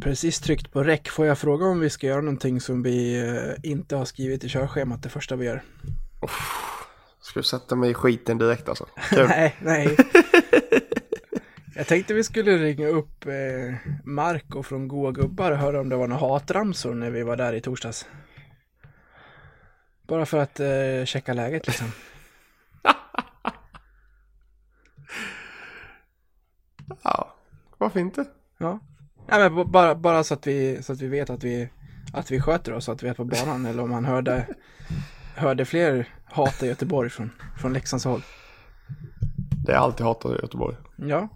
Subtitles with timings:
[0.00, 1.08] precis tryckt på räck.
[1.08, 4.48] Får jag fråga om vi ska göra någonting som vi eh, inte har skrivit i
[4.48, 5.62] körschemat det första vi gör?
[7.20, 8.86] Ska du sätta mig i skiten direkt alltså?
[9.12, 9.96] Nej, nej.
[11.74, 13.32] jag tänkte vi skulle ringa upp eh,
[14.04, 17.52] Marco från Goa Gubbar och höra om det var några hatramsor när vi var där
[17.52, 18.06] i torsdags.
[20.02, 21.86] Bara för att eh, checka läget liksom.
[27.02, 27.34] ja,
[27.78, 28.24] varför inte?
[28.58, 28.80] Ja.
[29.30, 31.68] Nej, men bara, bara så att vi, så att vi vet att vi,
[32.12, 33.66] att vi sköter oss, att vi är på banan.
[33.66, 34.46] Eller om man hörde,
[35.34, 38.22] hörde fler hat i Göteborg från, från Leksands håll.
[39.66, 40.76] Det är alltid hatat i Göteborg.
[40.96, 41.28] Ja.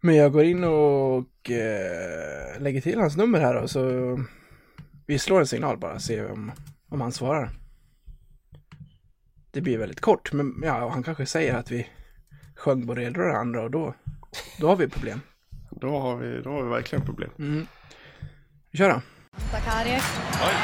[0.00, 3.80] Men jag går in och eh, lägger till hans nummer här och så
[5.06, 6.52] vi slår en signal bara, ser om,
[6.88, 7.50] om han svarar.
[9.50, 11.88] Det blir väldigt kort, men ja, han kanske säger att vi
[12.56, 13.94] sjöng ena och det andra och då,
[14.60, 15.20] då har vi problem.
[15.80, 17.30] Då har vi, då har vi verkligen problem.
[17.38, 17.66] Mm.
[18.70, 19.00] Vi kör då.
[19.52, 20.04] Sakaric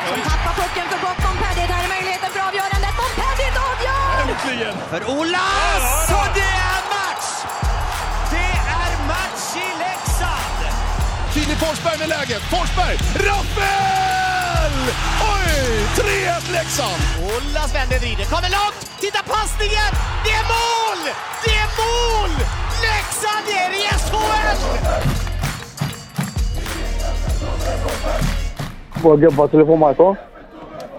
[0.08, 1.68] som tappar pucken för Bob-Montpellier.
[1.72, 2.92] Där är möjligheten för avgörandet.
[3.00, 4.72] Montpellier avgör!
[4.92, 6.10] För Olas!
[6.18, 7.28] Och det är match!
[8.34, 10.60] Det är match i Leksand!
[11.34, 12.42] Filip Forsberg med läget.
[12.42, 12.96] Forsberg!
[13.28, 14.11] Rappel!
[14.62, 15.50] Oj!
[15.96, 17.02] 3-1 Leksand!
[17.32, 18.80] Olas vänder, vrider, kommer långt!
[19.00, 19.92] Titta passningen!
[20.24, 21.00] Det är mål!
[21.44, 22.32] Det är mål!
[22.86, 24.58] Leksand är i SHL!
[29.02, 30.16] Vår gubbar telefon Marco.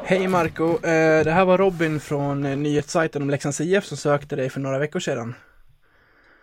[0.03, 4.36] Hej Marco, eh, det här var Robin från eh, nyhetssajten om Leksands IF som sökte
[4.36, 5.36] dig för några veckor sedan.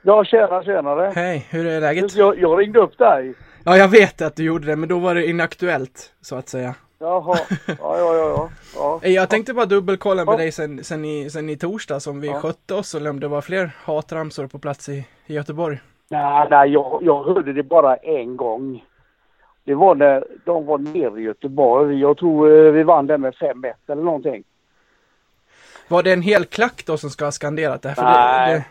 [0.03, 1.13] Ja, tjena, tjenare.
[1.15, 2.15] Hej, hur är läget?
[2.15, 3.35] Jag, jag ringde upp dig.
[3.65, 6.75] Ja, jag vet att du gjorde det, men då var det inaktuellt, så att säga.
[7.01, 7.39] Jaha.
[7.67, 9.01] Ja, ja, ja, ja.
[9.03, 10.37] Eh, Jag tänkte bara dubbelkolla med Ja.
[10.37, 12.41] dig sen, sen, i, sen i torsdags om vi Ja.
[12.41, 15.81] skötte oss eller om det var fler hatramsor på plats i, i Göteborg.
[16.09, 18.85] Nej, nej, jag, jag hörde det bara en gång.
[19.65, 22.01] Det var när de var nere i Göteborg.
[22.01, 24.45] Jag tror eh, vi vann den med 5-1 eller någonting.
[25.89, 27.95] Var det en hel klack då som ska ha skanderat det?
[27.99, 28.53] Nej.
[28.55, 28.65] Det, det,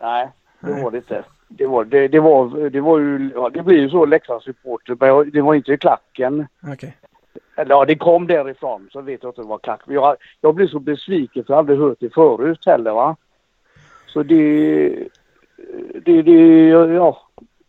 [0.00, 0.28] Nej,
[0.60, 1.24] det var det inte.
[1.48, 5.30] Det var, det, det var, det var ju, ja, det blir ju så Leksandssupporter, men
[5.30, 6.46] det var inte klacken.
[6.72, 6.96] okej.
[7.56, 9.80] Eller ja, det kom därifrån så vet jag inte vad det var klack.
[9.86, 13.16] Men jag, jag blev så besviken för jag hade aldrig hört det förut heller va.
[14.06, 14.88] Så det,
[16.04, 16.32] det, det
[16.94, 17.20] ja.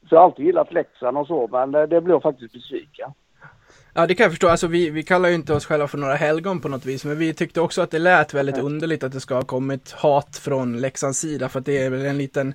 [0.10, 3.12] Så jag har alltid gillat Leksand och så men det, blev jag faktiskt besviken.
[3.94, 4.48] Ja, det kan jag förstå.
[4.48, 7.18] Alltså, vi, vi kallar ju inte oss själva för några helgon på något vis, men
[7.18, 10.82] vi tyckte också att det lät väldigt underligt att det ska ha kommit hat från
[10.82, 12.54] Leksands sida, för att det är väl en liten...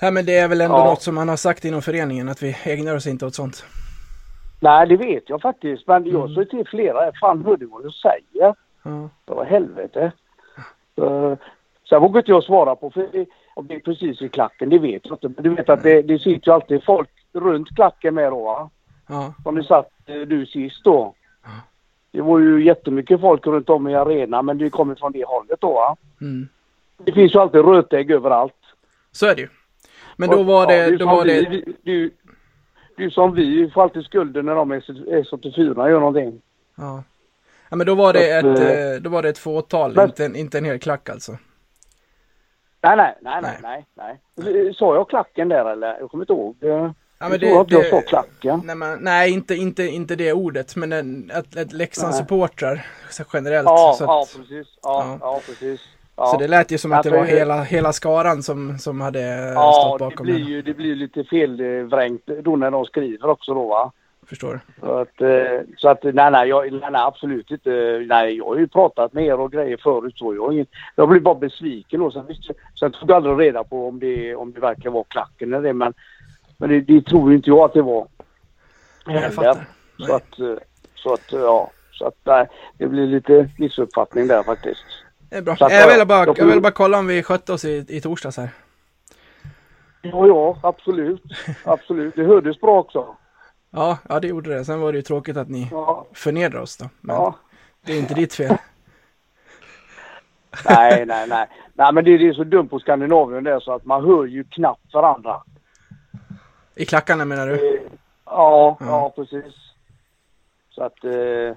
[0.00, 0.84] Ja, men det är väl ändå Ja.
[0.84, 3.64] något som man har sagt inom föreningen, att vi ägnar oss inte åt sånt.
[4.60, 6.34] Nej det vet jag faktiskt men jag Mm.
[6.34, 8.54] sa till flera, fan hörde du vad du säger?
[8.82, 9.08] Ja.
[9.24, 10.12] Det var helvete.
[10.94, 11.36] Så,
[11.88, 14.78] sen vågar inte jag svara på för det, om det är precis i klacken, det
[14.78, 15.28] vet jag inte.
[15.28, 18.70] Men du vet att det, det sitter ju alltid folk runt klacken med då va?
[19.08, 21.14] Ja, Som ni satt eh, du sist då.
[22.12, 25.60] Det var ju jättemycket folk runt om i arenan men det kommer från det hållet
[25.60, 25.96] då va?
[26.20, 26.48] mm.
[27.04, 28.54] Det finns ju alltid rötägg överallt.
[29.12, 29.48] så är det ju.
[30.16, 32.10] Men då var ja, det, då var det, vi- du,
[33.00, 36.42] du som vi får alltid skulden när de är S84 gör någonting.
[36.76, 37.02] ja.
[37.72, 40.08] Ja, men då var det att, ett, eh, eh, då var det ett fåtal, men-
[40.08, 41.32] inte en, inte en hel klack alltså.
[42.82, 44.74] Nej, nej, nej, nej, nej, nej.
[44.74, 45.98] Sa jag klacken där eller?
[46.00, 46.56] Jag kommer inte ihåg.
[46.60, 48.62] Jag, Ja, men jag det, tror att jag det- sa klacken.
[48.64, 53.66] Nej, men, nej inte, inte, inte det ordet, men en, ett, ett Leksandssupportrar så generellt.
[53.68, 54.66] Ja, så, ja att, precis.
[54.82, 55.18] Ja, ja.
[55.20, 55.40] ja.
[55.46, 55.80] precis.
[56.20, 56.26] Ja.
[56.26, 59.20] så det lät ju som att det Ja, var hela, hela skaran som, som hade
[59.20, 62.84] eh, Ja, stått det bakom blir ju det blir ju lite felvrängt då när de
[62.84, 63.92] skriver också då va.
[64.26, 64.60] Förstår.
[64.80, 68.04] Så att, eh, så att nej, nej, jag, nej, nej, absolut inte.
[68.08, 70.34] Nej, jag har ju pratat med er och grejer förut så.
[70.34, 70.66] Jag, ingen,
[70.96, 72.26] jag blir bara besviken och sen,
[72.80, 75.72] sen tog jag aldrig reda på om det, om det verkligen var klacken eller det.
[75.72, 75.94] Men,
[76.58, 78.06] men det, det tror inte jag att det var.
[79.06, 79.66] Jag fattar.
[79.98, 80.56] Så att, eh,
[80.94, 81.70] så att, ja.
[81.92, 82.46] Så att nej,
[82.78, 84.84] det blir lite missuppfattning där faktiskt.
[85.30, 85.52] Det är bra.
[85.52, 88.00] Att, jag, ja, ville bara, jag ville bara kolla om vi skötte oss i, i
[88.00, 88.50] torsdags här.
[90.02, 91.22] Ja, ja, absolut.
[91.64, 92.14] Absolut.
[92.16, 93.16] Det hördes bra också.
[93.70, 94.64] Ja, ja det gjorde det.
[94.64, 96.88] Sen var det ju tråkigt att ni Ja, förnedrade oss då.
[97.00, 97.34] Men ja.
[97.86, 98.56] det är inte ditt fel.
[100.64, 101.48] Nej, nej, nej.
[101.74, 104.44] Nej, men det, det är så dumt på Skandinavien där så att man hör ju
[104.44, 105.42] knappt varandra.
[106.74, 107.56] I klackarna menar du?
[108.24, 108.86] Ja, Ja.
[108.86, 109.54] ja, precis.
[110.70, 111.04] Så att...
[111.04, 111.56] Eh,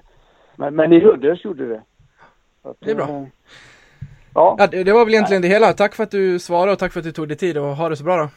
[0.56, 1.82] men, men ni hördes gjorde det.
[2.62, 3.26] Att, Det är bra.
[4.34, 5.72] Ja, Ja, det, det var väl egentligen det hela.
[5.72, 7.88] Tack för att du svarade och tack för att du tog dig tid och ha
[7.88, 8.28] det så bra då.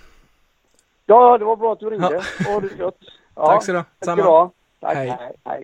[1.05, 2.23] ja, det var bra att du ringde.
[2.45, 2.59] Ja.
[2.59, 2.97] det gött.
[3.35, 4.49] Ja, Tack så du Samma.
[4.81, 5.07] Tack, Hej.
[5.09, 5.35] hej.
[5.45, 5.63] hej.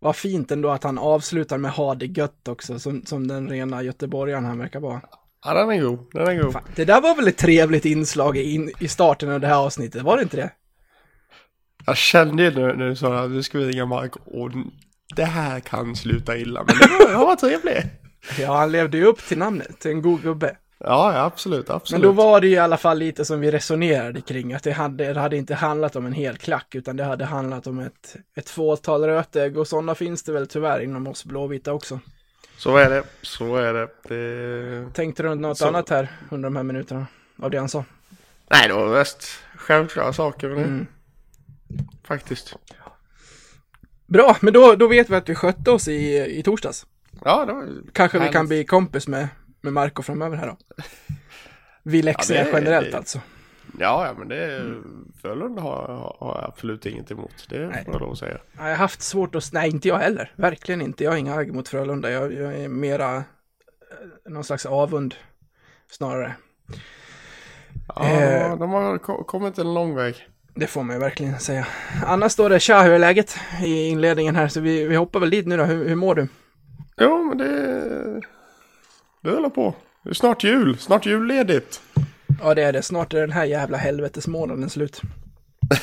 [0.00, 3.82] Vad fint ändå att han avslutar med ha det gött också, som, som den rena
[3.82, 5.00] göteborgaren han verkar vara.
[5.44, 5.98] Ja, den är god.
[6.12, 6.52] Den är god.
[6.52, 9.64] Fan, det där var väl ett trevligt inslag i, in, i starten av det här
[9.64, 10.50] avsnittet, var det inte det?
[11.86, 14.50] Jag kände ju när, när du sa att nu ska vi ringa Mark och
[15.16, 16.64] det här kan sluta illa.
[16.66, 17.86] Men det var, det var trevligt.
[18.38, 20.56] Ja, han levde ju upp till namnet, en god gubbe.
[20.80, 22.02] Ja, ja absolut, Men absolut.
[22.02, 25.12] då var det ju i alla fall lite som vi resonerade kring, att det hade,
[25.12, 28.50] det hade inte handlat om en hel klack, utan det hade handlat om ett, ett
[28.50, 32.00] fåtal rötägg och sådana finns det väl tyvärr inom oss blåvita också.
[32.58, 33.88] Så är det, så är det.
[34.08, 34.92] det...
[34.94, 37.06] Tänkte du något Så- annat här under de här minuterna
[37.42, 37.84] av det han sa?
[38.50, 39.22] Nej, det var mest
[39.56, 40.64] självklara saker med det.
[40.64, 40.86] Mm.
[42.04, 42.56] Faktiskt.
[44.06, 46.86] Bra, men då, då vet vi att vi skötte oss i, i torsdags.
[47.24, 49.28] Ja, det var Kanske vi kan bli kompis med,
[49.60, 50.56] med Marco framöver här då.
[51.82, 53.20] Vi läxor generellt det- alltså.
[53.78, 54.74] Ja, ja, men det
[55.22, 55.86] Frölunda har,
[56.20, 57.46] har, jag absolut inget emot.
[57.48, 57.84] Det Nej.
[57.84, 58.38] får jag lov att säga.
[58.56, 61.04] Jag har haft svårt att, nej inte jag heller, verkligen inte.
[61.04, 63.22] Jag har inga agg mot Frölunda, jag, jag är mera eh,
[64.28, 65.14] någon slags avund
[65.90, 66.34] snarare.
[67.96, 68.56] Ja, Eh.
[68.58, 70.28] de har ko- kommit en lång väg.
[70.54, 71.66] Det får man ju verkligen säga.
[72.06, 75.30] Annars står det tja, hur är läget i inledningen här, så vi, vi hoppar väl
[75.30, 75.64] dit nu då.
[75.64, 76.28] Hur, hur mår du?
[77.00, 78.20] Jo, men det...
[79.22, 79.74] Det håller på.
[80.04, 80.78] Det är snart jul.
[80.78, 81.82] Snart julledigt.
[82.42, 82.82] Ja, det är det.
[82.82, 85.00] Snart är den här jävla helvetesmånaden slut.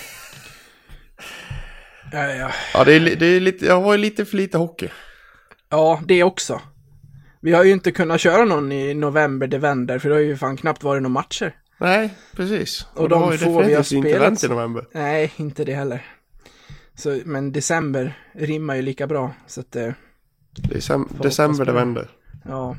[2.12, 2.52] Ja, ja.
[2.74, 3.66] Ja, det är, det är lite...
[3.66, 4.90] Jag har ju lite för lite hockey.
[5.70, 6.62] ja, det också.
[7.42, 10.58] Vi har ju inte kunnat köra någon i november, vänder, för det har ju fan
[10.58, 11.56] knappt varit några matcher.
[11.80, 12.88] Nej, precis.
[12.94, 14.86] Och det de har få vi har definitivt inte spelat- vänt i november.
[14.92, 16.06] Nej, inte det heller.
[16.96, 19.92] Så, men december rimmar ju lika bra, så att eh,
[20.56, 22.08] Decem- december det vänder.
[22.46, 22.76] Ja.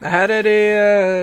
[0.00, 0.76] här är det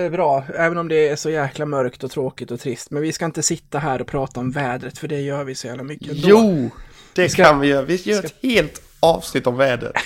[0.04, 2.90] eh, bra, även om det är så jäkla mörkt och tråkigt och trist.
[2.90, 5.66] Men vi ska inte sitta här och prata om vädret, för det gör vi så
[5.66, 6.28] jävla mycket ändå.
[6.28, 6.70] Jo!
[7.14, 7.82] Det ska- kan vi göra.
[7.82, 9.92] Vi gör ett helt avsnitt om vädret.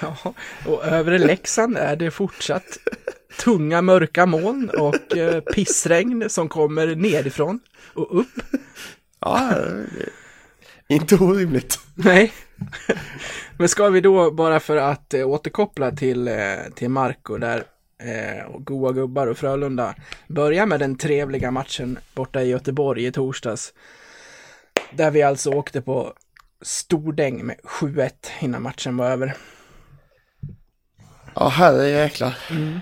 [0.00, 0.34] Ja,
[0.66, 2.78] och övre Leksand är det fortsatt
[3.44, 7.60] tunga mörka moln och eh, pissregn som kommer nerifrån
[7.94, 8.28] och upp.
[9.20, 9.50] Ja,
[10.88, 11.80] inte orimligt.
[11.94, 12.32] Nej.
[13.56, 16.34] Men ska vi då, bara för att eh, återkoppla till, eh,
[16.74, 17.62] till Marco där,
[18.02, 19.94] eh, och goa gubbar och Frölunda,
[20.28, 23.72] börja med den trevliga matchen borta i Göteborg i torsdags.
[24.92, 26.12] Där vi alltså åkte på
[26.62, 28.10] stordäng med 7-1
[28.40, 29.34] innan matchen var över.
[31.34, 32.38] Ja, herre jäklar.
[32.50, 32.80] Mm.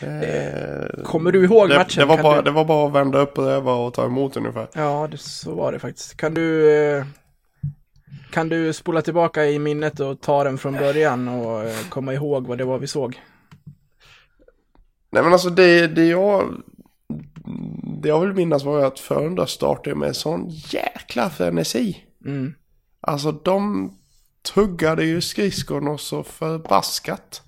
[0.00, 2.00] Det, Kommer du ihåg det, matchen?
[2.00, 4.04] det, var Kan bara, du- det var bara att vända upp och öva och ta
[4.06, 4.68] emot ungefär.
[4.72, 6.16] Ja, det, så var det faktiskt.
[6.16, 7.04] Kan du, eh,
[8.30, 12.46] kan du spola tillbaka i minnet och ta den från början och eh, komma ihåg
[12.46, 13.20] vad det var vi såg?
[15.12, 16.62] Nej men alltså det, det jag...
[18.02, 22.04] Det jag vill minnas var att Frölunda startade med sån jäkla frenesi.
[22.26, 22.54] Mm.
[23.00, 23.90] Alltså de
[24.54, 27.42] tuggade ju skridskon och så förbaskat.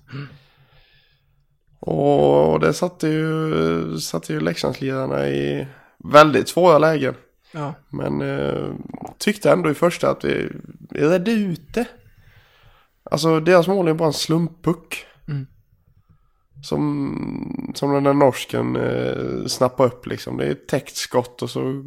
[1.79, 5.67] Och det satte ju, satte ju Leksandslirarna i
[6.13, 7.15] väldigt svåra lägen.
[7.53, 8.73] Ja, Men eh,
[9.17, 10.49] tyckte ändå i första att vi,
[10.91, 11.85] redde ut det.
[13.11, 15.05] Alltså deras mål är bara en slumppuck.
[15.27, 15.47] Mm.
[16.63, 20.37] Som, som den där norsken eh, snappar upp liksom.
[20.37, 21.83] Det är ett täckt skott och så...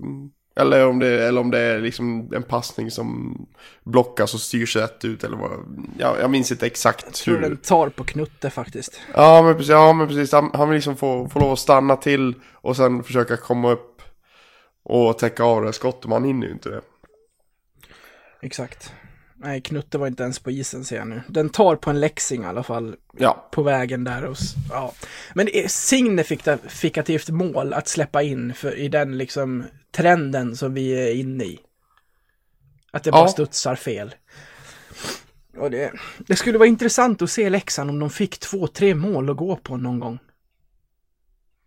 [0.58, 3.38] Eller om det, eller om det är liksom en passning som
[3.84, 5.50] blockas och styrs rätt ut eller vad.
[5.98, 7.42] Ja, jag minns inte exakt jag tror hur.
[7.42, 9.00] den tar på knutte faktiskt.
[9.14, 10.32] Ja men precis, ja, men precis.
[10.32, 13.95] Han, han vill liksom få, få lov att stanna till och sen försöka komma upp
[14.88, 16.06] och täcka av det skottet.
[16.10, 16.80] Man hinner ju inte det.
[18.42, 18.92] Exakt.
[19.38, 21.22] Nej, Knutte var inte ens på isen ser jag nu.
[21.28, 24.24] Den tar på en läxing i alla fall Ja, på vägen där.
[24.24, 24.36] Och,
[24.70, 24.92] ja.
[25.34, 31.14] Men är signifikativt mål att släppa in för, i den liksom trenden som vi är
[31.14, 31.58] inne i.
[32.92, 33.28] Att det bara Ja.
[33.28, 34.14] studsar fel.
[35.58, 39.30] Och det, det skulle vara intressant att se Leksand om de fick två, tre mål
[39.30, 40.18] att gå på någon gång.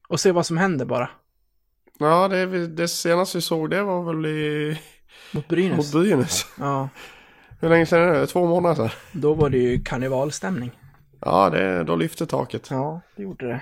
[0.08, 1.10] Och se vad som händer bara.
[2.00, 4.80] Ja det, det senaste vi såg det var väl i,
[5.32, 5.78] Mot Brynäs.
[5.78, 6.46] mot Brynäs.
[6.60, 6.90] Ja,
[7.60, 8.28] Hur länge sedan är det?
[8.28, 8.90] Två månader sedan?
[9.12, 10.72] då var det ju karnevalstämning.
[11.22, 12.68] Ja, det, då lyfte taket.
[12.70, 13.62] Ja, det gjorde det.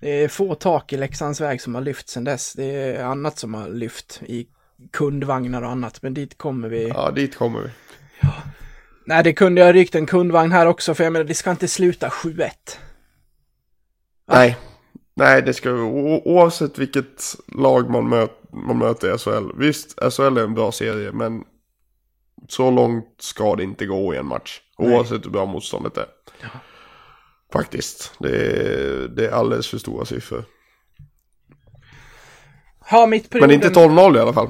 [0.00, 2.52] Det är få tak i Leksands väg som har lyft sedan dess.
[2.52, 4.46] Det är annat som har lyft i
[4.92, 6.88] kundvagnar och annat, men dit kommer vi.
[6.88, 7.70] Ja, dit kommer vi.
[9.04, 11.68] Nej, det kunde jag rykt en kundvagn här också, för jag menar, det ska inte
[11.68, 12.50] sluta 7-1.
[14.28, 14.56] Nej.
[15.16, 15.72] Nej, det ska
[16.24, 19.58] oavsett vilket lag man, möt, man möter i SHL.
[19.58, 21.44] Visst, SHL är en bra serie, men
[22.48, 24.60] så långt ska det inte gå i en match.
[24.78, 24.94] Nej.
[24.94, 26.06] Oavsett hur bra motståndet är.
[27.52, 28.12] Faktiskt.
[28.18, 30.44] Det är, det är alldeles för stora siffror.
[32.90, 34.48] Ja, mitt Men inte 12-0 i alla fall.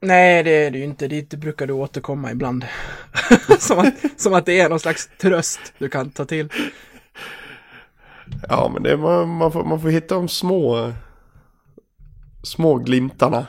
[0.00, 1.08] Nej, det är det ju inte.
[1.08, 2.66] Dit brukar du återkomma ibland.
[3.58, 6.48] som, att, som att det är någon slags tröst du kan ta till.
[8.48, 10.92] Ja, men det man, man, får, man får hitta de små,
[12.42, 13.46] små glimtarna.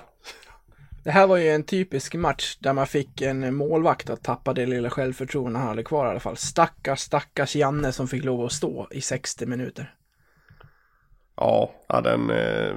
[1.03, 4.65] Det här var ju en typisk match där man fick en målvakt att tappa det
[4.65, 6.37] lilla självförtroende han hade kvar i alla fall.
[6.37, 9.93] Stackars, stackars Janne som fick lov att stå i 60 minuter.
[11.35, 12.29] Ja, ja den...
[12.29, 12.75] Eh,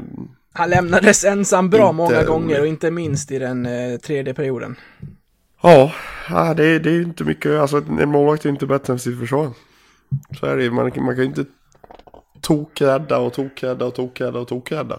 [0.52, 4.76] Han lämnades ensam bra Inte många gånger och inte minst i den eh, tredje perioden.
[6.28, 9.18] ja, det, det är ju inte mycket, alltså en målvakt är inte bättre än sitt
[9.18, 9.50] försvar.
[10.40, 11.44] Så är det man, man kan ju inte
[12.40, 14.98] tokrädda och tokrädda och tokrädda och tokrädda.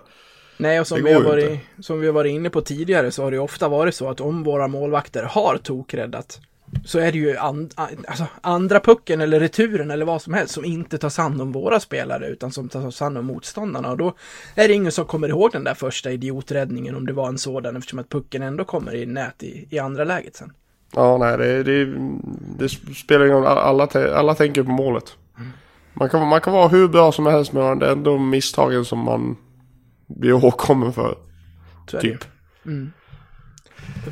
[0.58, 3.32] Nej, och som vi, har varit, som vi har varit inne på tidigare så har
[3.32, 6.40] det ofta varit så att om våra målvakter har tokräddat
[6.86, 7.74] så är det ju and,
[8.08, 11.80] alltså, andra pucken eller returen eller vad som helst som inte tar hand om våra
[11.80, 14.14] spelare utan som tar hand om motståndarna och då
[14.56, 17.76] är det ingen som kommer ihåg den där första idioträddningen om det var en sådan
[17.76, 20.54] eftersom att pucken ändå kommer i nät i, i andra läget sen.
[20.96, 21.94] Ja, nej, det, det,
[22.60, 23.48] det spelar ingen roll.
[23.48, 25.18] Alla, alla tänker på målet.
[25.94, 29.00] Man kan, man kan vara hur bra som helst men det är ändå misstagen som
[29.00, 29.38] man
[30.08, 31.18] blir ihågkommen för.
[31.88, 32.26] Typ.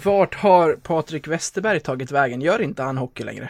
[0.03, 2.41] Vart har Patrik Westerberg tagit vägen?
[2.41, 3.49] Gör inte han hockey längre?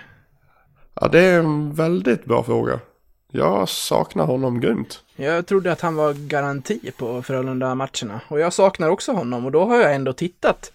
[0.93, 2.79] Ja, det är en väldigt bra fråga.
[3.31, 5.03] Jag saknar honom grymt.
[5.15, 8.21] Jag trodde att han var garanti på Frölunda-matcherna.
[8.27, 10.71] Och jag saknar också honom och då har jag ändå tittat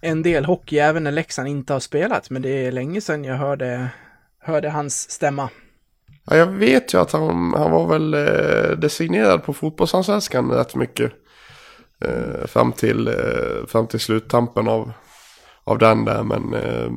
[0.00, 2.30] en del hockey även när Leksand inte har spelat.
[2.30, 3.88] Men det är länge sedan jag hörde,
[4.38, 5.48] hörde hans stämma.
[6.24, 11.12] Ja, jag vet ju att han, han var väl eh, designerad på fotbollsallsvenskan rätt mycket.
[12.04, 14.92] Eh, fram, till, eh, fram till sluttampen av,
[15.64, 16.22] av den där.
[16.22, 16.90] Men eh,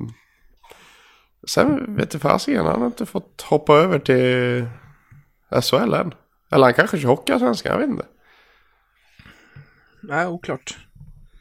[1.48, 4.66] sen vet jag fasiken, han har inte fått hoppa över till
[5.62, 6.14] SHL än.
[6.52, 8.06] Eller han kanske kör hockeyallsvenskan, jag vet inte.
[10.02, 10.78] Nej, oklart.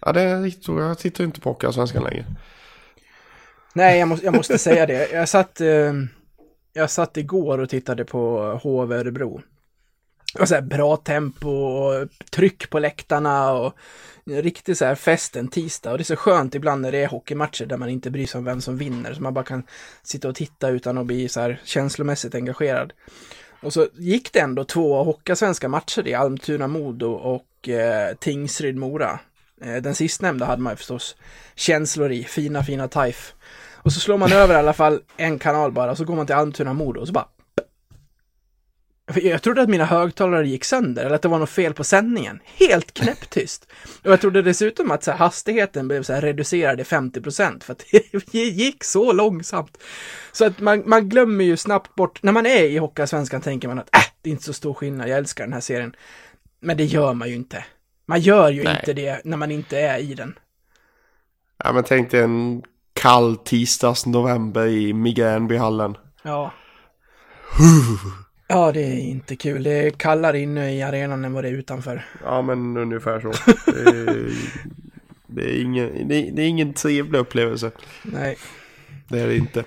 [0.01, 2.27] Ja, det är riktigt Jag tittar inte på hockeyallsvenskan längre.
[3.75, 5.11] Nej, jag måste, jag måste säga det.
[5.13, 5.93] Jag satt, eh,
[6.75, 9.43] jag satt igår och tittade på HV Örebro.
[10.39, 13.75] Och så här bra tempo och tryck på läktarna och
[14.25, 15.93] riktigt så här fest en tisdag.
[15.93, 18.39] Och det är så skönt ibland när det är hockeymatcher där man inte bryr sig
[18.39, 19.15] om vem som vinner.
[19.15, 19.63] Så man bara kan
[20.03, 22.93] sitta och titta utan att bli så här känslomässigt engagerad.
[23.63, 29.19] Och så gick det ändå två svenska matcher i Almtuna-Modo och eh, Tingsryd-Mora.
[29.61, 31.17] Eh, den sistnämnda hade man ju förstås
[31.55, 33.35] känslor i, fina, fina TIFE.
[33.85, 36.27] Och så slår man över i alla fall en kanal bara, och så går man
[36.27, 37.29] till Almtuna-Modo och så bara...
[39.15, 42.41] Jag trodde att mina högtalare gick sönder, eller att det var något fel på sändningen.
[42.45, 43.69] Helt knäpptyst.
[44.05, 47.73] Och jag trodde dessutom att så här, hastigheten blev så här, reducerad i 50% för
[47.73, 47.85] att
[48.33, 49.79] det gick så långsamt.
[50.33, 53.79] Så att man, man glömmer ju snabbt bort, när man är i Hockeyallsvenskan tänker man
[53.79, 55.97] att äh, det är inte så stor skillnad, jag älskar den här serien.
[56.61, 57.65] Men det gör man ju inte.
[58.07, 58.77] Man gör ju Nej.
[58.81, 60.39] inte det när man inte är i den.
[61.65, 62.63] Ja, men tänk dig en
[62.95, 65.97] kall tisdags november i Migränbyhallen.
[66.23, 66.53] Ja.
[68.49, 69.63] Ja, det är inte kul.
[69.63, 72.05] Det är kallare inne i arenan än vad det är utanför.
[72.25, 73.33] Ja, men ungefär så.
[73.73, 74.31] Det är,
[75.27, 77.71] det är, ingen, det är, det är ingen trevlig upplevelse.
[78.03, 78.37] Nej.
[79.09, 79.65] Det är det inte.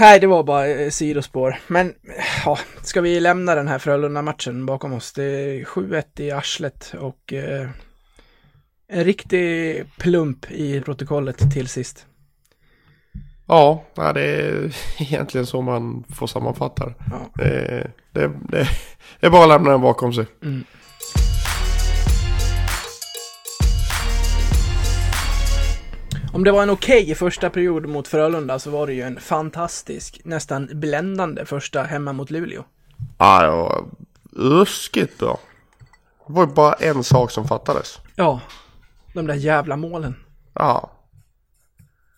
[0.00, 1.56] Nej, det var bara eh, sidospår.
[1.66, 1.94] Men,
[2.44, 5.12] ja, ska vi lämna den här Frölunda-matchen bakom oss?
[5.12, 7.68] Det är 7-1 i arslet och eh,
[8.88, 12.06] en riktig plump i protokollet till sist.
[13.46, 16.94] Ja, det är egentligen så man får sammanfatta det.
[17.10, 17.18] Ja.
[17.34, 18.68] Det, det, det,
[19.20, 20.26] det är bara att lämna den bakom sig.
[26.32, 30.20] Om det var en okej första period mot Frölunda så var det ju en fantastisk,
[30.24, 32.64] nästan bländande första hemma mot Luleå.
[33.18, 33.84] Ja, det var
[34.32, 35.38] ruskigt bra.
[36.26, 38.00] Det var ju bara en sak som fattades.
[38.16, 38.40] Ja,
[39.14, 40.16] de där jävla målen.
[40.54, 40.90] Ja.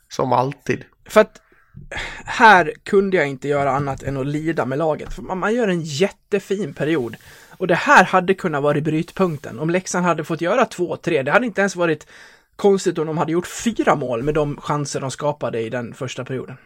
[0.08, 0.84] Som alltid.
[1.08, 1.40] För att
[2.24, 5.12] här kunde jag inte göra annat än att lida med laget.
[5.12, 7.16] För man gör en jättefin period.
[7.58, 9.58] Och det här hade kunnat vara brytpunkten.
[9.58, 11.22] Om Leksand hade fått göra två, tre.
[11.22, 12.06] Det hade inte ens varit
[12.56, 16.24] konstigt om de hade gjort fyra mål med de chanser de skapade i den första
[16.24, 16.56] perioden.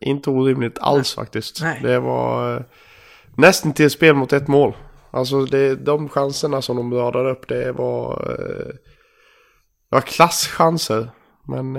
[0.00, 1.62] Inte orimligt alls faktiskt.
[1.62, 1.80] Nej.
[1.82, 2.62] Det var eh,
[3.36, 4.76] nästan till spel mot ett mål.
[5.10, 8.74] Alltså det, de chanserna som de radade upp det var, eh,
[9.90, 11.10] det var klasschanser.
[11.46, 11.76] Men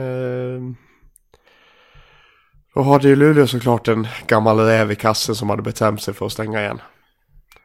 [2.75, 6.25] då hade ju Luleå såklart en gammal räv i kassen som hade bestämt sig för
[6.25, 6.81] att stänga igen.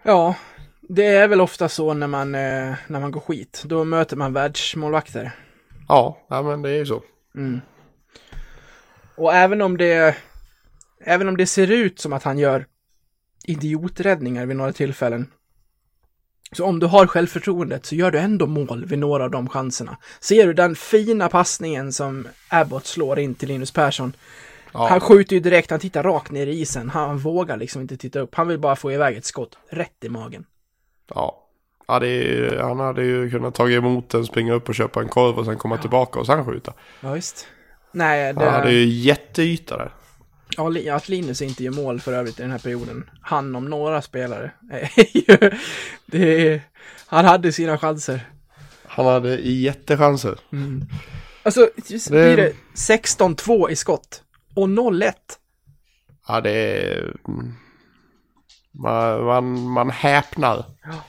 [0.02, 0.34] Ja,
[0.80, 3.62] det är väl ofta så när man, eh, när man går skit.
[3.66, 5.32] Då möter man världsmålvakter.
[5.88, 7.02] Ja, ja men det är ju så.
[9.16, 10.16] Och även om det,
[11.04, 12.66] även om det ser ut som att han gör
[13.44, 15.30] idioträddningar vid några tillfällen.
[16.52, 19.96] Så om du har självförtroendet så gör du ändå mål vid några av de chanserna.
[20.20, 24.12] Ser du den fina passningen som Abbott slår in till Linus Persson?
[24.72, 24.88] Ja.
[24.88, 26.90] Han skjuter ju direkt, han tittar rakt ner i isen.
[26.90, 28.34] Han vågar liksom inte titta upp.
[28.34, 30.44] Han vill bara få iväg ett skott rätt i magen.
[31.14, 31.46] Ja.
[31.88, 35.08] Ja, det är, han hade ju kunnat ta emot den, springa upp och köpa en
[35.08, 36.72] korv och sen komma tillbaka och sen skjuta.
[37.00, 37.46] Ja, visst.
[37.92, 38.44] Nej, det...
[38.44, 39.94] Han hade ju jätteyta där.
[40.56, 43.10] Ja, att Linus inte gör mål för övrigt i den här perioden.
[43.20, 44.50] Han om några spelare.
[44.70, 45.58] är
[46.06, 46.60] det
[47.06, 48.20] han hade sina chanser.
[48.86, 50.38] Han hade jättechanser.
[51.42, 54.22] Alltså, just blir det 16-2 i skott
[54.54, 55.12] och 0-1.
[56.28, 57.16] Ja, det är...
[57.28, 57.54] mm.
[58.72, 60.64] Man, man, man häpnar.
[60.84, 61.04] Ja.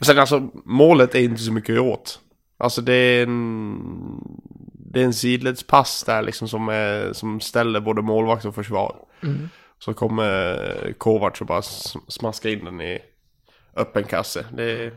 [0.00, 2.20] Och sen alltså, målet är inte så mycket åt.
[2.58, 3.78] Alltså det är en...
[4.92, 8.96] Det är en sidledspass där liksom som, är, som ställer både målvakt och försvar.
[9.78, 12.98] Så kommer Kovacs och bara s- smaska in den i
[13.76, 14.46] öppen kasse.
[14.52, 14.94] Det är...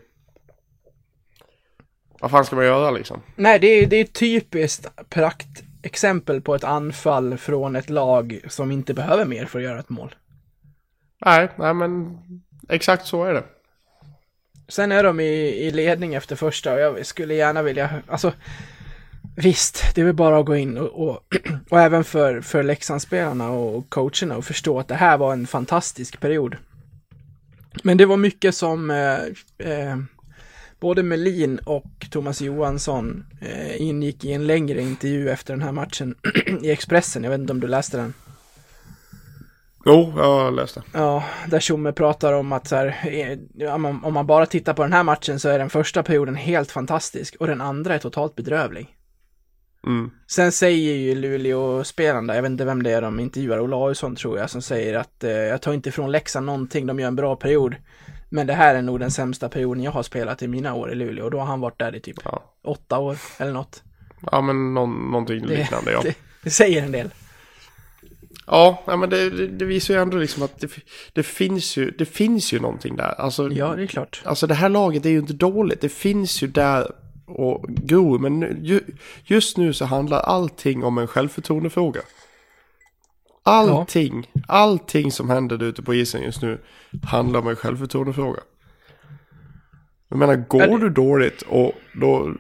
[2.22, 3.22] Vad fan ska man göra liksom?
[3.36, 4.88] Nej, det är, det är typiskt
[5.82, 9.90] praktexempel på ett anfall från ett lag som inte behöver mer för att göra ett
[9.90, 10.16] mål.
[11.26, 12.18] Nej, nej men
[12.70, 13.44] exakt så är det.
[14.68, 18.34] Sen är de i, i ledning efter första och jag skulle gärna vilja, alltså
[19.36, 21.24] visst, det är väl bara att gå in och, och,
[21.70, 26.20] och även för, för Leksandsspelarna och coacherna och förstå att det här var en fantastisk
[26.20, 26.56] period.
[27.84, 29.20] Men det var mycket som eh,
[29.58, 29.98] eh,
[30.80, 36.16] både Melin och Thomas Johansson eh, ingick i en längre intervju efter den här matchen
[36.62, 37.24] i Expressen.
[37.24, 38.14] Jag vet inte om du läste den?
[39.86, 40.84] Jo, jag läste.
[40.94, 42.96] Ja, där Tjomme pratar om att så här,
[43.60, 46.04] eh, om man- om man bara tittar på den här matchen så är den första
[46.04, 48.88] perioden helt fantastisk och den andra är totalt bedrövlig.
[49.88, 50.12] Mm.
[50.28, 54.50] Sen säger ju Luleå-spelarna, jag vet inte vem det är de intervjuar, Olausson tror jag,
[54.50, 57.76] som säger att eh, jag tar inte ifrån Leksand någonting, de gör en bra period.
[58.30, 60.96] Men det här är nog den sämsta perioden jag har spelat i mina år i
[60.96, 62.44] Luleå och då har han varit där i typ Ja.
[62.64, 63.84] åtta år eller något.
[64.32, 66.02] Ja, men någon, någonting Det, liknande, ja.
[66.04, 67.10] det, det säger en del.
[68.48, 70.64] Ja, men det, det, visar ju ändå liksom att
[71.14, 73.22] det, finns ju, det finns ju någonting där.
[73.22, 74.22] Alltså, Ja, det är klart.
[74.26, 75.82] alltså det här laget är ju inte dåligt.
[75.82, 76.92] Det finns ju där
[77.26, 78.20] och gror.
[78.20, 78.82] Men ju,
[79.24, 82.02] just nu så handlar allting om en självförtroendefråga.
[83.44, 86.62] Allting, allting som händer ute på isen just nu
[87.04, 88.40] handlar om en självförtroendefråga.
[90.10, 91.72] Jag menar, går Ja, det- du dåligt och
[92.02, 92.34] då,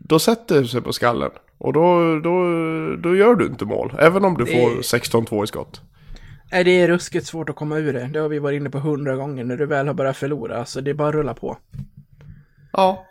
[0.00, 1.30] då sätter det sig på skallen.
[1.58, 2.44] Och då, då,
[2.96, 3.94] då gör du inte mål.
[3.98, 5.80] Även om du Det- får 16-2 i skott.
[6.52, 8.10] Nej, det är ruskigt svårt att komma ur det.
[8.12, 10.80] Det har vi varit inne på hundra gånger när du väl har börjat förlora, så
[10.80, 11.58] det är bara att rulla på.
[12.72, 13.06] Ja.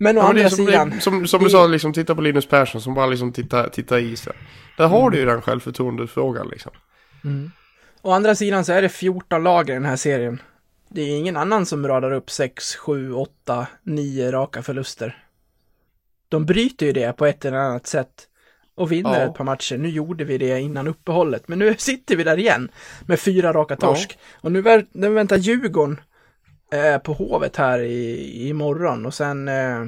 [0.00, 2.46] Men å ja andra som, sidan, det, som, som du sa, liksom, titta på Linus
[2.48, 4.32] Persson som bara liksom tittar titta i isen.
[4.78, 6.72] Där har du ju den självförtroendefrågan liksom.
[8.02, 10.40] å andra sidan så är det 14 lag i den här serien.
[10.88, 15.24] Det är ingen annan som radar upp 6, 7, 8, 9 raka förluster.
[16.28, 18.26] De bryter ju det på ett eller annat sätt
[18.74, 19.26] och vinner Ja.
[19.26, 19.76] ett par matcher.
[19.78, 22.70] Nu gjorde vi det innan uppehållet, men nu sitter vi där igen
[23.06, 24.18] med fyra raka torsk.
[24.40, 26.00] Och nu, vä- nu väntar Djurgården
[26.70, 29.86] eh, på Hovet här i, imorgon och sen eh,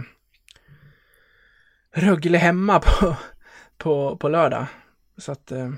[1.94, 3.16] Rögle hemma på,
[3.78, 4.66] på, på lördag.
[5.16, 5.70] Så att, eh,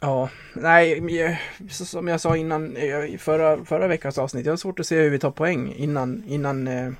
[0.00, 1.38] ja, nej, jag-
[1.70, 5.00] som jag sa innan eh, i förra, förra veckans avsnitt, jag har svårt att se
[5.00, 6.92] hur vi tar poäng innan, innan, eh,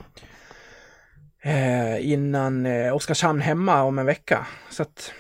[1.43, 4.47] eh innan eh, Oskarshamn hemma om en vecka.
[4.71, 5.13] Så att,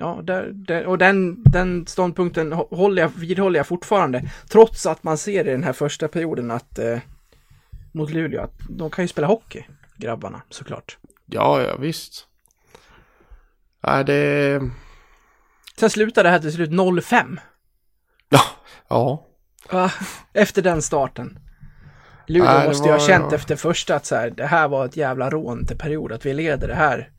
[0.00, 5.02] ja, där, där, och den, den ståndpunkten hå- håller jag, vidhåller jag fortfarande, trots att
[5.02, 6.98] man ser i den här första perioden att eh,
[7.92, 9.64] mot Luleå, att de kan ju spela hockey,
[9.96, 10.98] grabbarna, såklart.
[11.26, 12.26] Ja, ja visst.
[13.86, 14.60] Nej, det...
[15.76, 17.38] Sen slutar det här till slut 0-5.
[18.28, 18.40] Ja.
[18.88, 19.26] Ja.
[19.70, 19.92] Va?
[20.32, 21.38] Efter den starten.
[22.26, 24.96] Luleå Nej, måste ju ha känt efter första att så här, det här var ett
[24.96, 27.10] jävla rån till period, att vi leder det här.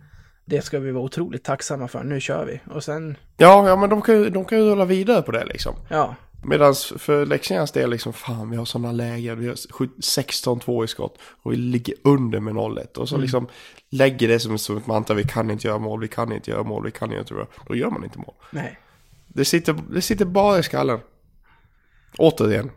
[0.45, 2.59] Det ska vi vara otroligt tacksamma för, nu kör vi.
[2.75, 5.45] Och sen, Ja, ja men de kan ju, de kan ju rulla vidare på det
[5.45, 5.75] liksom.
[5.89, 10.83] ja, Medan för Leksands del liksom, fan vi har sådana lägen, vi har sju- 16-2
[10.83, 12.97] i skott och vi ligger under med 0-1.
[12.97, 13.47] Och så liksom
[13.89, 16.63] lägger det som, som ett mantra, vi kan inte göra mål, vi kan inte göra
[16.63, 18.33] mål, vi kan inte göra Då gör man inte mål.
[18.51, 18.79] nej.
[19.27, 20.99] Det sitter, det sitter bara i skallen.
[22.17, 22.71] Återigen.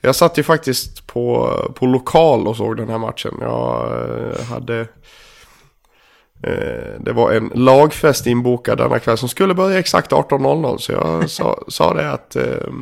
[0.00, 3.34] Jag satt ju faktiskt på, på lokal och såg den här matchen.
[3.40, 3.92] Jag
[4.30, 4.86] eh, hade...
[6.46, 10.78] Eh, det var en lagfest inbokad denna kväll som skulle börja exakt 18.00.
[10.78, 12.36] Så jag sa, sa det att...
[12.36, 12.72] Eh,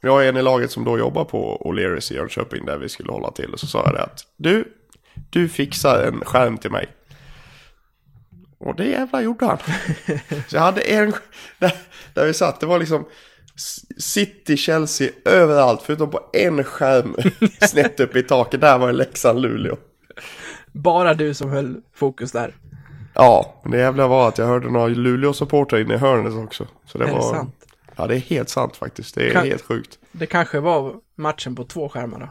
[0.00, 3.12] jag är en i laget som då jobbar på O'Learys i Jönköping där vi skulle
[3.12, 3.52] hålla till.
[3.52, 4.64] Och så sa jag det att du,
[5.30, 6.88] du fixar en skärm till mig.
[8.58, 9.58] Och det jävla gjorde han.
[10.48, 11.12] Så jag hade en,
[11.58, 11.72] där,
[12.14, 13.04] där vi satt, det var liksom
[13.98, 17.16] City, Chelsea, överallt förutom på en skärm
[17.60, 18.60] snett upp i taket.
[18.60, 19.76] Där var det Leksand, Luleå.
[20.72, 22.54] Bara du som höll fokus där.
[23.24, 26.66] Ja, men det jävla var att jag hörde några Luleå-supportrar inne i hörnet också.
[26.86, 27.34] Så det Är det var...
[27.34, 27.54] sant?
[27.96, 29.14] Ja, det är helt sant faktiskt.
[29.14, 29.98] Det är Kan- helt sjukt.
[30.12, 32.28] Det kanske var matchen på två skärmar då.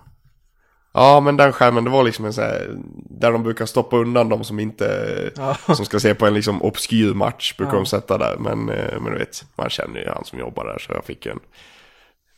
[0.94, 2.68] Ja, men den skärmen, det var liksom en sån här,
[3.10, 5.56] där de brukar stoppa undan de som inte, Ja.
[5.76, 7.80] som ska se på en liksom obskyr match, brukar Ja.
[7.80, 8.38] de sätta där.
[8.40, 11.26] Men, eh, men du vet, man känner ju han som jobbar där, så jag fick
[11.26, 11.40] en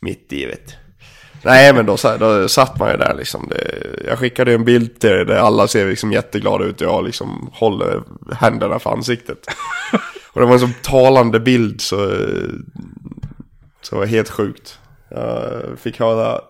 [0.00, 0.74] mitt i, vet
[1.42, 3.48] Nej, men då, då satt man ju där liksom.
[3.48, 7.04] Det, jag skickade en bild till er där alla ser liksom jätteglada ut och jag
[7.04, 8.02] liksom håller
[8.34, 9.46] händerna för ansiktet.
[10.32, 12.10] och det var en så talande bild så,
[13.82, 14.78] så det var helt sjukt.
[15.10, 16.40] Jag fick höra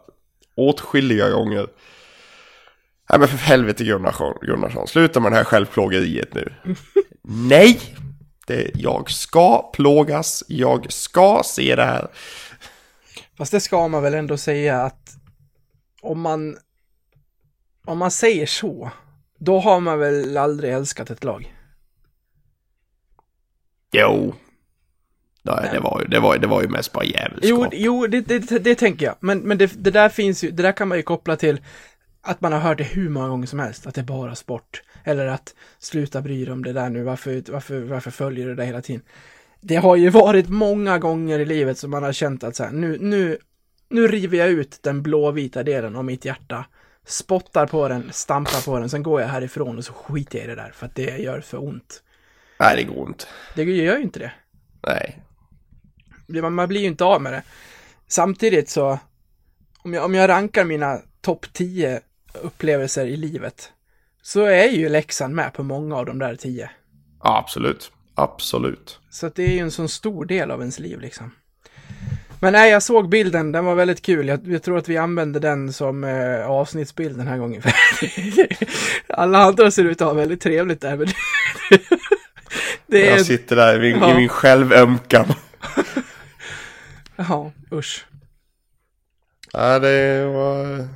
[0.57, 1.67] åtskilliga gånger.
[3.11, 6.53] Nej men för helvete Gunnarsson, Gunnarsson, sluta med det här självplågeriet nu.
[7.23, 7.81] Nej!
[8.47, 12.09] Det, jag ska plågas, jag ska se det här.
[13.43, 15.17] Fast det ska man väl ändå säga att
[16.01, 16.57] om man
[17.85, 18.91] om man säger så,
[19.39, 21.55] då har man väl aldrig älskat ett lag.
[23.93, 24.35] Jo.
[25.43, 27.43] Nej, det var ju, det var, det var ju mest bara jävelskap.
[27.43, 29.17] Jo, jo det, det, det tänker jag.
[29.21, 31.61] Men, men det, det där finns ju, det där kan man ju koppla till
[32.21, 34.83] att man har hört det hur många gånger som helst, att det är bara sport.
[35.05, 38.65] Eller att sluta bry dig om det där nu, varför, varför, varför följer du det
[38.65, 39.03] hela tiden?
[39.65, 42.71] Det har ju varit många gånger i livet som man har känt att så här,
[42.71, 43.39] nu, nu,
[43.89, 46.65] nu river jag ut den blåvita delen av mitt hjärta,
[47.07, 50.49] spottar på den, stampar på den, sen går jag härifrån och så skiter jag i
[50.49, 52.03] det där för att det gör för ont.
[52.61, 53.25] Nej, det går inte.
[53.55, 54.33] Det gör ju inte det.
[54.87, 55.23] Nej.
[56.51, 57.43] Man, blir ju inte av med det.
[58.09, 58.99] Samtidigt så,
[59.79, 62.01] om jag, om jag rankar mina topp 10
[62.35, 63.73] upplevelser i livet,
[64.23, 66.71] så är ju Leksand med på många av de där 10.
[67.23, 67.93] Ja, absolut.
[68.15, 68.99] Absolut.
[69.11, 71.31] Så det är ju en sån stor del av ens liv liksom.
[72.41, 74.29] Men nej, jag såg bilden, den var väldigt kul.
[74.29, 77.63] Jag, jag tror att vi använde den som eh, avsnittsbild den här gången.
[79.09, 81.07] Alla andra ser ut att ha väldigt trevligt där, men
[82.87, 83.17] det är...
[83.17, 84.11] Jag sitter där i min, Ja.
[84.11, 85.27] i min självömkan.
[87.17, 88.07] Ja, usch.
[89.53, 90.89] Ja, det var...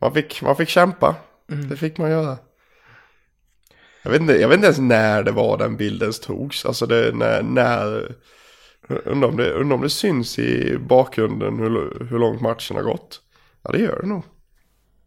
[0.00, 1.16] Man fick, man fick kämpa.
[1.52, 1.68] Mm.
[1.68, 2.38] Det fick man göra.
[4.02, 6.66] Jag vet, inte, jag vet inte ens när det var den bilden togs.
[6.66, 8.12] Alltså det, när, när...
[9.04, 13.20] Undrar om det, undrar om det syns i bakgrunden hur, hur långt matchen har gått.
[13.62, 14.22] Ja, det gör det nog.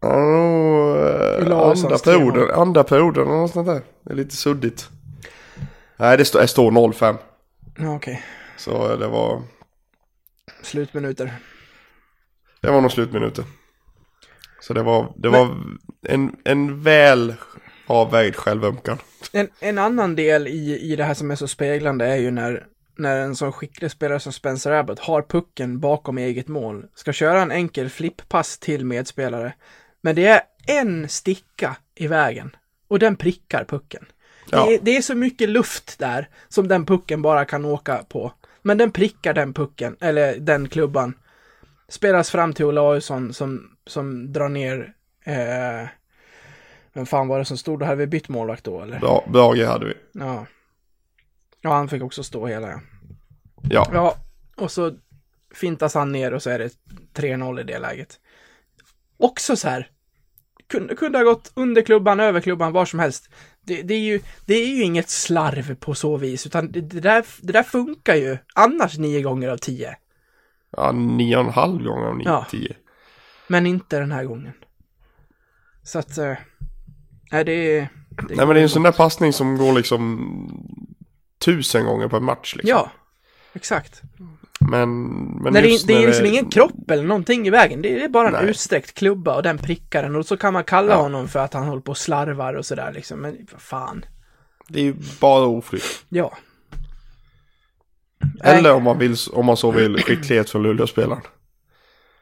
[0.00, 2.04] Ja, nog, eh, andra 3-0.
[2.04, 3.82] perioden, andra perioden och något sånt där.
[4.04, 4.88] Det är lite suddigt.
[5.96, 7.16] Nej, det står, det står 0-5.
[7.78, 8.22] Ja, okej.
[8.56, 9.42] Så det var,
[10.62, 11.34] Slutminuter.
[12.60, 13.44] det var nog slutminuter.
[14.60, 15.56] Så det var, det var
[16.08, 17.34] en, en väl
[17.86, 18.98] avvägd självömkan.
[19.32, 22.66] En, en annan del i, i det här som är så speglande är ju när,
[22.96, 27.42] när en sån skicklig spelare som Spencer Abbott har pucken bakom eget mål, ska köra
[27.42, 29.54] en enkel flipppass till medspelare,
[30.00, 32.56] men det är en sticka i vägen
[32.88, 34.06] och den prickar pucken.
[34.50, 34.66] Ja.
[34.66, 38.32] Det, är, det är så mycket luft där som den pucken bara kan åka på.
[38.62, 41.14] Men den prickar den pucken, eller den klubban.
[41.88, 44.92] Spelas fram till Olausson som, som drar ner
[45.24, 45.88] eh,
[46.94, 47.78] vem fan var det som stod?
[47.80, 48.98] Då hade vi bytt målvakt då eller?
[49.00, 49.94] Bra, Brage hade vi.
[50.12, 50.46] Ja.
[51.60, 52.80] Ja, han fick också stå hela ja.
[53.70, 53.90] Ja.
[53.92, 54.16] Ja,
[54.56, 54.96] och så
[55.54, 56.70] fintas han ner och så är det
[57.14, 58.20] 3-0 i det läget.
[59.16, 59.90] Också så här.
[60.66, 63.30] Kunde, kunde ha gått under klubban, över klubban, var som helst.
[63.60, 67.00] Det, det, är, ju, det är ju inget slarv på så vis, utan det, det,
[67.00, 69.96] där, det där funkar ju annars nio gånger av tio.
[70.76, 72.46] Ja, nio och en halv gånger av nio, Ja.
[72.50, 72.76] tio.
[73.48, 74.52] Men inte den här gången.
[75.82, 76.34] Så att, eh,
[77.34, 77.88] nej det det
[78.36, 80.28] Nej men det är en sån där passning som går liksom
[81.44, 82.70] tusen gånger per match liksom.
[82.70, 82.90] Ja,
[83.52, 84.02] exakt.
[84.70, 85.08] Men,
[85.42, 87.82] men när det, det är liksom ingen kropp eller någonting i vägen.
[87.82, 88.50] Det är bara en Nej.
[88.50, 91.02] utsträckt klubba och den prickar den och så kan man kalla Ja.
[91.02, 93.20] honom för att han håller på och slarvar och sådär liksom.
[93.20, 94.04] Men vad fan.
[94.68, 96.04] Det är ju bara oflyt.
[96.08, 96.32] Ja.
[98.42, 98.72] Eller Nej.
[98.72, 101.22] om man, vill, om man så vill, skicklighet från Luleå-spelaren.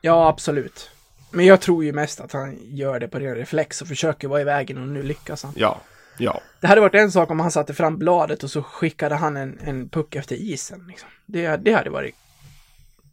[0.00, 0.90] Ja, absolut.
[1.32, 4.40] Men jag tror ju mest att han gör det på ren reflex och försöker vara
[4.40, 5.52] i vägen och nu lyckas han.
[5.56, 5.80] Ja,
[6.18, 6.40] ja.
[6.60, 9.58] Det hade varit en sak om han satte fram bladet och så skickade han en,
[9.64, 10.84] en puck efter isen.
[10.88, 11.08] Liksom.
[11.26, 12.14] Det, det hade varit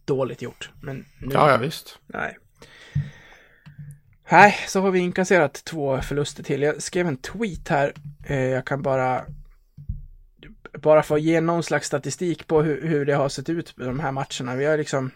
[0.04, 0.70] dåligt gjort.
[0.80, 1.98] Men nu, Ja, ja visst.
[2.06, 2.38] nej.
[4.30, 6.62] Nej, så har vi inkasserat två förluster till.
[6.62, 7.92] Jag skrev en tweet här.
[8.26, 9.24] Eh, jag kan bara
[10.78, 13.86] bara för att ge någon slags statistik på hur, hur det har sett ut med
[13.86, 14.54] de här matcherna.
[14.56, 15.10] Vi har liksom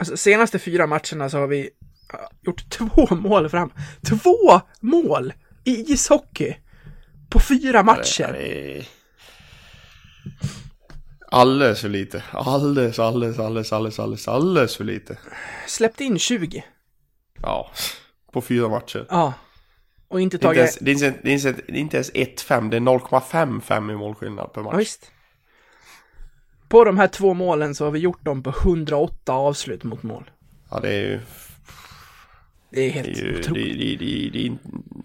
[0.00, 1.70] Alltså senaste fyra matcherna så har vi
[2.12, 3.72] ja, gjort två mål fram.
[4.08, 5.32] Två mål
[5.64, 6.56] i ishockey!
[7.30, 8.86] På fyra matcher.
[11.30, 12.22] Alldeles för lite.
[12.32, 15.18] Alldeles, alldeles, alldeles, alldeles, alldeles, alldeles för lite.
[15.66, 16.64] Släppt in 20.
[17.42, 17.70] Ja,
[18.32, 19.06] på fyra matcher.
[19.10, 19.32] Ja.
[20.08, 20.78] Och inte tagit...
[20.80, 21.28] det är
[21.76, 24.80] inte, ens 1-5, det är 0,55 i målskillnad per Ja, match.
[24.80, 25.12] visst.
[26.70, 30.30] På de här två målen så har vi gjort dem på 108 avslut mot mål.
[30.70, 31.20] Ja, det är ju...
[32.70, 33.78] Det är Det helt är ju, det, otroligt.
[33.78, 34.56] det, det, det, det,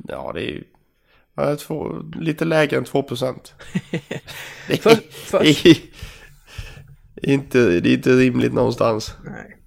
[0.08, 0.63] ja det är ju
[1.36, 3.54] ja, två, lite lägre än 2 procent.
[4.67, 9.15] det, För- för- det, inte, det är inte rimligt någonstans.
[9.25, 9.58] Nej.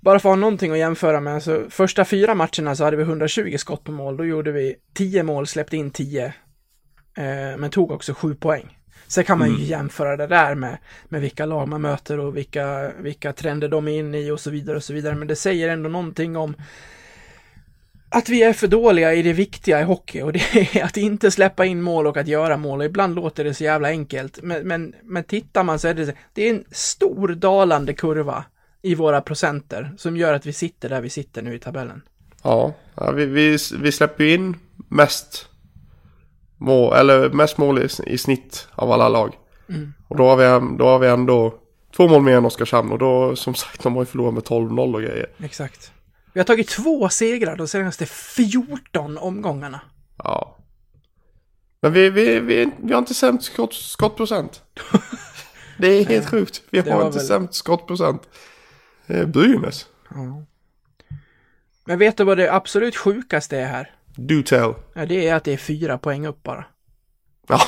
[0.00, 3.02] Bara för att ha någonting att jämföra med, så första fyra matcherna så hade vi
[3.02, 4.16] 120 skott på mål.
[4.16, 6.24] Då gjorde vi 10 mål, släppte in 10.
[6.26, 6.32] Eh,
[7.58, 8.76] men tog också 7 poäng.
[9.10, 12.92] Sen kan man ju jämföra det där med, med vilka lag man möter och vilka,
[12.98, 15.14] vilka trender de är inne i och så vidare och så vidare.
[15.14, 16.54] Men det säger ändå någonting om
[18.08, 21.30] att vi är för dåliga i det viktiga i hockey och det är att inte
[21.30, 22.78] släppa in mål och att göra mål.
[22.80, 24.42] Och ibland låter det så jävla enkelt.
[24.42, 28.44] Men, men, men tittar man så är det, det är en stor dalande kurva
[28.82, 32.02] i våra procenter som gör att vi sitter där vi sitter nu i tabellen.
[32.42, 32.74] Ja,
[33.14, 34.56] vi, vi, vi släpper in
[34.88, 35.49] mest
[36.60, 39.38] mål, eller mest mål i, i snitt av alla lag.
[40.08, 41.54] Och då har, vi, då har vi ändå
[41.96, 44.94] två mål mer än Oskarshamn och då som sagt de har ju förlorat med 12-0
[44.94, 45.30] och grejer.
[45.38, 45.92] Exakt.
[46.32, 49.80] Vi har tagit två segrar de senaste 14 omgångarna.
[50.16, 50.56] Ja.
[51.82, 54.62] Men vi, vi, vi, vi har inte sämst skott, skottprocent.
[55.78, 56.62] Det är helt sjukt.
[56.70, 58.22] Vi har inte väl- sämst skottprocent.
[59.06, 59.86] Är Brynäs.
[61.84, 63.94] Men vet du vad det absolut sjukaste är här?
[64.16, 64.74] Do tell.
[64.94, 66.64] Ja, det är att det är fyra poäng upp bara.
[67.48, 67.60] Ja.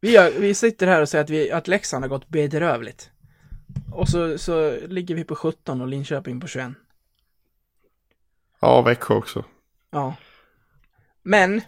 [0.00, 3.10] Vi, har, vi sitter här och säger att, vi, att Leksand har gått bedrövligt.
[3.92, 6.72] Och så, så ligger vi på 17 och Linköping på 21.
[8.60, 9.44] Ja, Växjö också.
[9.90, 10.14] Ja.
[11.22, 11.60] Men,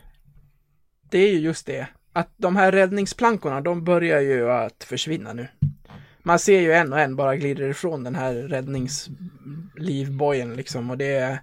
[1.10, 1.88] det är ju just det.
[2.12, 5.48] Att de här räddningsplankorna, de börjar ju att försvinna nu.
[6.22, 11.14] Man ser ju en och en bara glider ifrån den här räddningslivbojen liksom och det
[11.14, 11.40] är...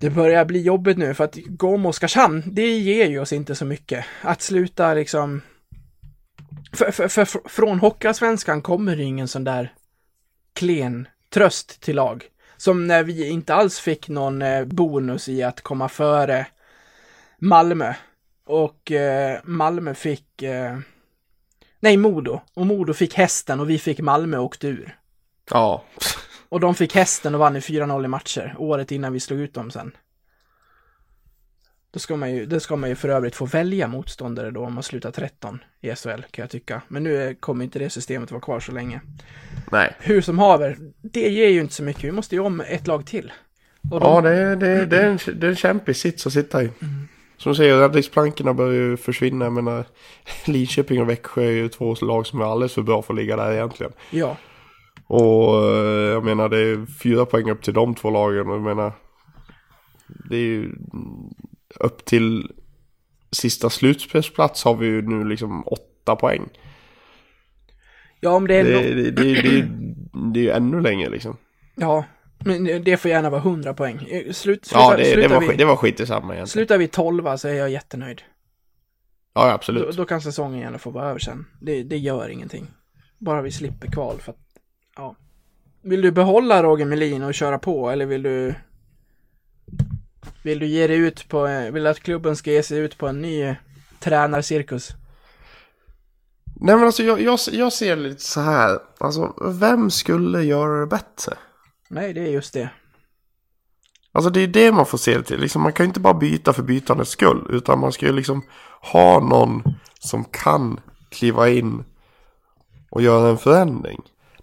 [0.00, 3.54] Det börjar bli jobbigt nu för att gå om Oskarshamn, det ger ju oss inte
[3.54, 4.04] så mycket.
[4.22, 5.42] Att sluta liksom...
[6.72, 9.74] För, för, för, från Hockeyallsvenskan kommer det ingen sån där
[10.52, 12.24] klen tröst till lag.
[12.56, 16.46] Som när vi inte alls fick någon eh, bonus i att komma före
[17.38, 17.94] Malmö.
[18.44, 20.42] Och eh, Malmö fick...
[20.42, 20.78] Eh,
[21.80, 22.40] nej, Modo.
[22.54, 24.98] Och Modo fick hästen och vi fick Malmö och åkte ur.
[25.50, 25.84] Ja.
[26.50, 29.54] Och de fick hästen och vann i 4-0 i matcher, året innan vi slog ut
[29.54, 29.92] dem sen.
[31.90, 34.74] Då ska man ju, det ska man ju för övrigt få välja motståndare då om
[34.74, 36.82] man slutar 13 i SHL, kan jag tycka.
[36.88, 39.00] Men nu kommer inte det systemet vara kvar så länge.
[39.72, 39.96] Nej.
[39.98, 42.04] Hur som haver, det ger ju inte så mycket.
[42.04, 43.32] Vi måste ju om ett lag till.
[43.82, 46.62] De, Ja, det är, det, det, är en, det är en kämpig sits att sitta
[46.62, 46.70] i.
[47.36, 49.44] Som du säger, räddningsplankorna börjar ju försvinna.
[49.44, 49.84] Jag menar,
[50.46, 53.36] Linköping och Växjö är ju två lag som är alldeles för bra för att ligga
[53.36, 53.92] där egentligen.
[54.10, 54.36] Ja,
[55.10, 58.48] Och eh, jag menar, det är fyra poäng upp till de två lagen.
[58.48, 58.92] Och jag menar,
[60.30, 60.72] det är ju
[61.80, 62.52] upp till
[63.32, 66.48] sista slutspelsplats har vi ju nu liksom åtta poäng.
[68.20, 68.64] ja om det är...
[68.64, 69.68] Det, no- det, det, det,
[70.32, 71.36] det är ju ännu längre liksom.
[71.74, 72.04] Ja,
[72.44, 73.96] men det får gärna vara 100 poäng.
[73.96, 76.46] Eh, Slut, sluta, Ja, det, det, var, vi, det var skit i samma egentligen.
[76.46, 78.22] slutar vi 12 så är jag jättenöjd.
[79.34, 79.96] Ja, Då, absolut.
[79.96, 81.46] då kan säsongen gärna få vara över sen.
[81.60, 82.66] Det, det gör ingenting.
[83.18, 84.38] Bara vi slipper kval för att,
[84.96, 85.16] ja.
[85.82, 88.54] Vill du behålla Roger Melin och köra på eller vill du
[90.42, 93.22] Vill du ge dig ut på, vill att klubben ska ge sig ut på en
[93.22, 93.56] ny
[93.98, 94.90] tränarcirkus?
[96.62, 98.78] Nej men alltså jag, jag, jag ser lite så här.
[98.98, 101.36] Alltså vem skulle göra det bättre?
[101.88, 102.70] Nej, det är just det.
[104.12, 105.40] Alltså det är det man får se det till.
[105.40, 107.46] Liksom, man kan ju inte bara byta för bytandets skull.
[107.50, 108.42] Utan man ska ju liksom
[108.92, 109.62] ha någon
[109.98, 111.84] som kan kliva in
[112.90, 114.00] och göra en förändring.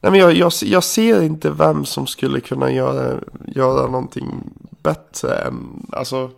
[0.08, 4.43] Nej men jag, jag, jag ser inte vem som skulle kunna göra, göra någonting
[4.84, 6.32] bättre än, alltså.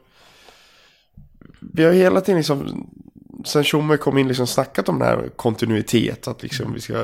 [1.74, 2.88] Vi har hela tiden liksom,
[3.46, 6.28] sen Tjomme kom in liksom snackat om den här kontinuitet.
[6.28, 7.04] Att liksom vi ska,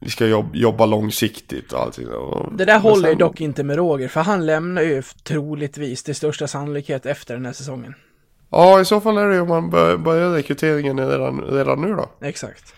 [0.00, 2.08] vi ska jobb, jobba långsiktigt och allting.
[2.08, 6.14] Och, Det där håller sen- dock inte med Roger, för han lämnar ju troligtvis till
[6.14, 7.94] största sannolikhet efter den här säsongen.
[8.50, 11.94] Ja, i så fall är det ju om man bör- börjar rekryteringen redan, redan nu
[11.94, 12.10] då.
[12.20, 12.74] Exakt.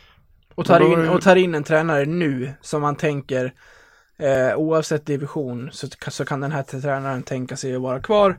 [0.54, 3.54] Och tar, in, och tar in en tränare nu som man tänker
[4.18, 8.38] eh, oavsett division så, så kan den här tränaren tänka sig att vara kvar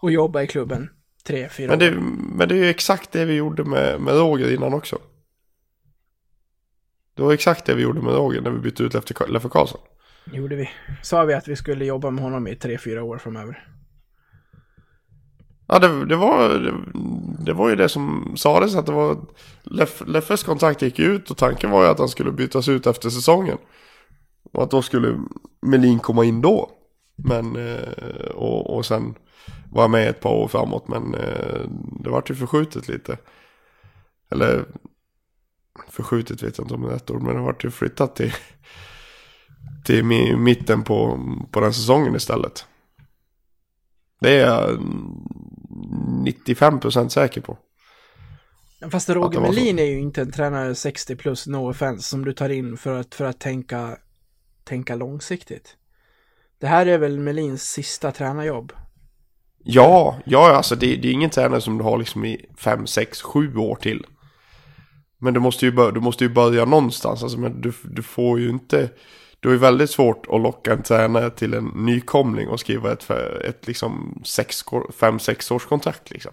[0.00, 0.90] och jobba i klubben
[1.24, 2.00] tre, fyra Men det, år.
[2.36, 4.98] men det är ju exakt det vi gjorde med, med Roger innan också.
[7.14, 8.94] Det var exakt det vi gjorde med Roger när vi bytte ut
[9.28, 9.80] Leffe Karlsson.
[10.32, 10.70] gjorde vi.
[11.02, 13.66] Sa vi att vi skulle jobba med honom i tre, fyra år framöver.
[15.72, 16.74] Ja, det, det, var, det,
[17.44, 19.16] det var ju det som sades att det var...
[19.62, 23.10] Leff, Leffes kontrakt gick ut och tanken var ju att han skulle bytas ut efter
[23.10, 23.58] säsongen.
[24.52, 25.20] Och att då skulle
[25.62, 26.70] Melin komma in då.
[27.16, 29.14] Men, eh, och, och sen
[29.72, 30.88] vara med ett par år framåt.
[30.88, 31.60] Men eh,
[32.00, 33.18] det vart ju förskjutet lite.
[34.30, 34.64] Eller
[35.88, 37.22] förskjutet vet jag inte om det är ett ord.
[37.22, 38.32] Men det vart ju flyttat till,
[39.84, 40.04] till
[40.36, 42.66] mitten på, på den säsongen istället.
[44.20, 44.80] Det är jag
[46.24, 47.58] 95% säker på.
[48.90, 49.40] Fast Roger.
[49.40, 53.00] Melin är ju inte en tränare 60 plus, no offense, som du tar in för
[53.00, 53.96] att, för att tänka,
[54.64, 55.76] tänka långsiktigt.
[56.60, 58.72] Det här är väl Melins sista tränarjobb?
[59.64, 63.22] Ja, ja alltså det, det är ingen tränare som du har liksom i 5, 6,
[63.22, 64.06] 7 år till.
[65.18, 67.22] Men du måste ju, bör, du måste ju börja någonstans.
[67.22, 68.90] Alltså, men du, du får ju inte...
[69.40, 73.10] Det är ju väldigt svårt att locka en tränare till en nykomling och skriva ett,
[73.44, 76.32] ett liksom 5-6 års kontrakt liksom.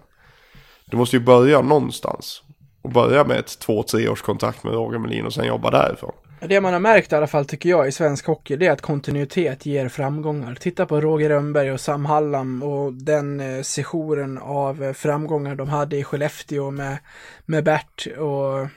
[0.84, 2.42] Du måste ju börja någonstans.
[2.82, 6.12] Och börja med ett 2-3 års kontrakt med Roger Melin och sen jobba därifrån.
[6.40, 8.80] Det man har märkt i alla fall tycker jag i svensk hockey det är att
[8.80, 10.54] kontinuitet ger framgångar.
[10.54, 15.68] Titta på Roger Rönnberg och Sam Hallam och den eh, sessionen av eh, framgångar de
[15.68, 16.98] hade i Skellefteå med,
[17.46, 18.68] med Bert och,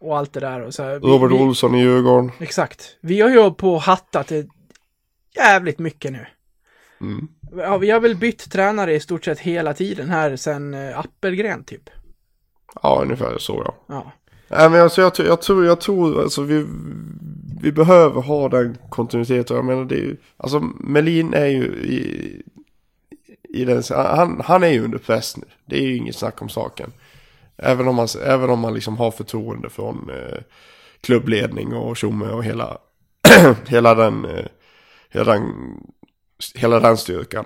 [0.00, 0.60] och allt det där.
[0.60, 1.00] Och så här.
[1.00, 2.30] Vi- Robert vi, Olsson i Djurgården.
[2.40, 2.96] Exakt.
[3.00, 4.32] Vi har ju på hattat
[5.36, 6.26] jävligt mycket nu.
[7.00, 7.28] Mm.
[7.56, 11.64] Ja, vi har väl bytt tränare i stort sett hela tiden här sen eh, Appelgren
[11.64, 11.90] typ.
[12.82, 13.74] Ja, ungefär så ja.
[13.94, 14.12] Ja.
[14.48, 16.66] Nej men alltså jag, tror- jag tror, jag tror alltså vi,
[17.60, 19.56] vi behöver ha den kontinuiteten.
[19.56, 22.42] Jag menar det är ju, alltså Melin är ju i,
[23.48, 25.44] i den, han, han är ju under press nu.
[25.66, 26.92] Det är ju inget snack om saken.
[27.58, 30.38] Även om man, även om man liksom har förtroende från eh,
[31.00, 32.78] klubbledning och Tjomme och hela,
[33.66, 34.46] hela den, eh,
[35.10, 35.52] hela den,
[36.54, 37.44] hela den styrkan.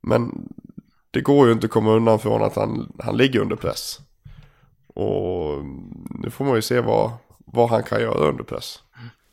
[0.00, 0.48] Men
[1.10, 3.98] det går ju inte att komma undan från att han, han ligger under press.
[4.94, 5.64] Och
[6.10, 8.82] nu får man ju se vad, vad han kan göra under press.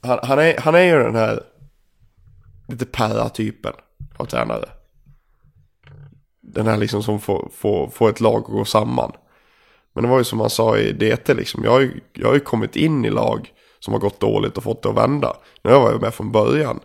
[0.02, 1.44] Han, han, är, han är ju den här
[2.68, 3.74] lite para-typen
[4.18, 4.70] av tränare.
[6.42, 9.12] Den här liksom som får, får, får ett lag att gå samman.
[10.00, 11.64] Men det var ju som han sa i DT liksom.
[11.64, 14.64] Jag har, ju, jag har ju kommit in i lag som har gått dåligt och
[14.64, 15.34] fått det att vända.
[15.64, 16.80] Nu har jag med från början.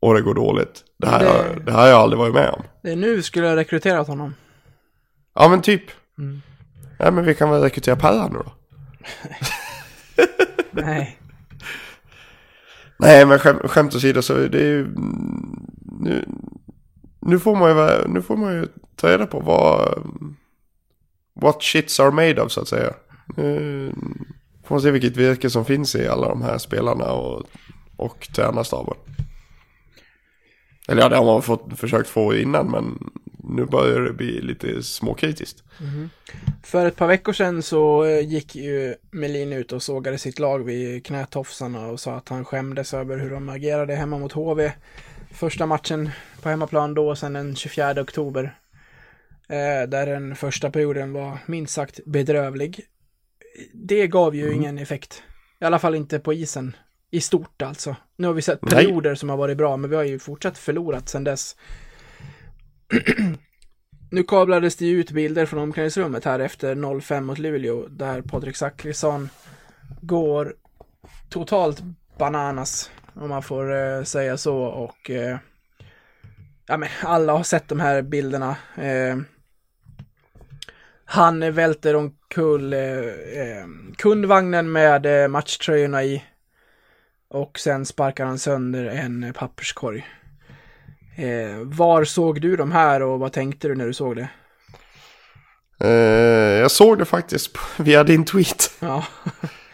[0.00, 0.84] Och det går dåligt.
[0.98, 1.72] Det här, Det- det...
[1.72, 2.62] här har jag aldrig varit med om.
[2.82, 4.34] Det är nu skulle jag rekryterat honom.
[5.34, 5.82] Ja men typ.
[6.98, 8.52] Ja men vi kan väl rekrytera Perra nu då.
[10.82, 11.18] Nej.
[12.98, 14.80] Nej men skäm, skämt åsido så det är ju...
[14.80, 15.66] mm,
[16.00, 16.24] Nu,
[17.20, 18.66] nu, får man ju, nu får man ju
[18.96, 20.02] ta reda på vad...
[21.40, 22.94] What shits are made of så att säga.
[23.36, 23.92] Nu
[24.64, 27.42] får man se vilket virke som finns i alla de här spelarna och,
[27.96, 28.96] och tränarstaben.
[30.88, 33.10] Eller ja, det har man fått, försökt få innan men
[33.54, 35.62] nu börjar det bli lite småkritiskt.
[35.80, 36.10] Mhm.
[36.62, 40.64] För ett par veckor sedan så eh, gick ju Melin ut och sågade sitt lag
[40.64, 44.72] vid knätofsarna och sa att han skämdes över hur de agerade hemma mot HV.
[45.32, 46.10] Första matchen
[46.42, 48.56] på hemmaplan då, och sen den 24 oktober.
[49.50, 52.80] Eh, där den första perioden var minst sagt bedrövlig.
[53.72, 55.22] Det gav ju ingen effekt.
[55.60, 56.76] I alla fall inte på isen.
[57.10, 57.96] I stort alltså.
[58.16, 58.74] Nu har vi sett Nej.
[58.74, 61.56] perioder som har varit bra, men vi har ju fortsatt förlorat sedan dess.
[64.12, 69.28] Nu kablades det ut bilder från omklädningsrummet här efter 0-5 mot Luleå där Patrik Zackrisson
[70.00, 70.54] går
[71.28, 71.82] totalt
[72.18, 75.38] bananas om man får eh, säga så och eh,
[76.66, 78.56] ja men alla har sett de här bilderna.
[78.76, 79.16] Eh,
[81.12, 83.66] han välter omkull eh, eh,
[83.98, 86.24] kundvagnen med eh, matchtröjorna i
[87.28, 90.06] och sen sparkar han sönder en papperskorg.
[91.16, 94.28] Eh, var såg du de här och vad tänkte du när du såg det?
[95.80, 98.70] Eh, jag såg det faktiskt via din tweet.
[98.80, 99.04] Ja,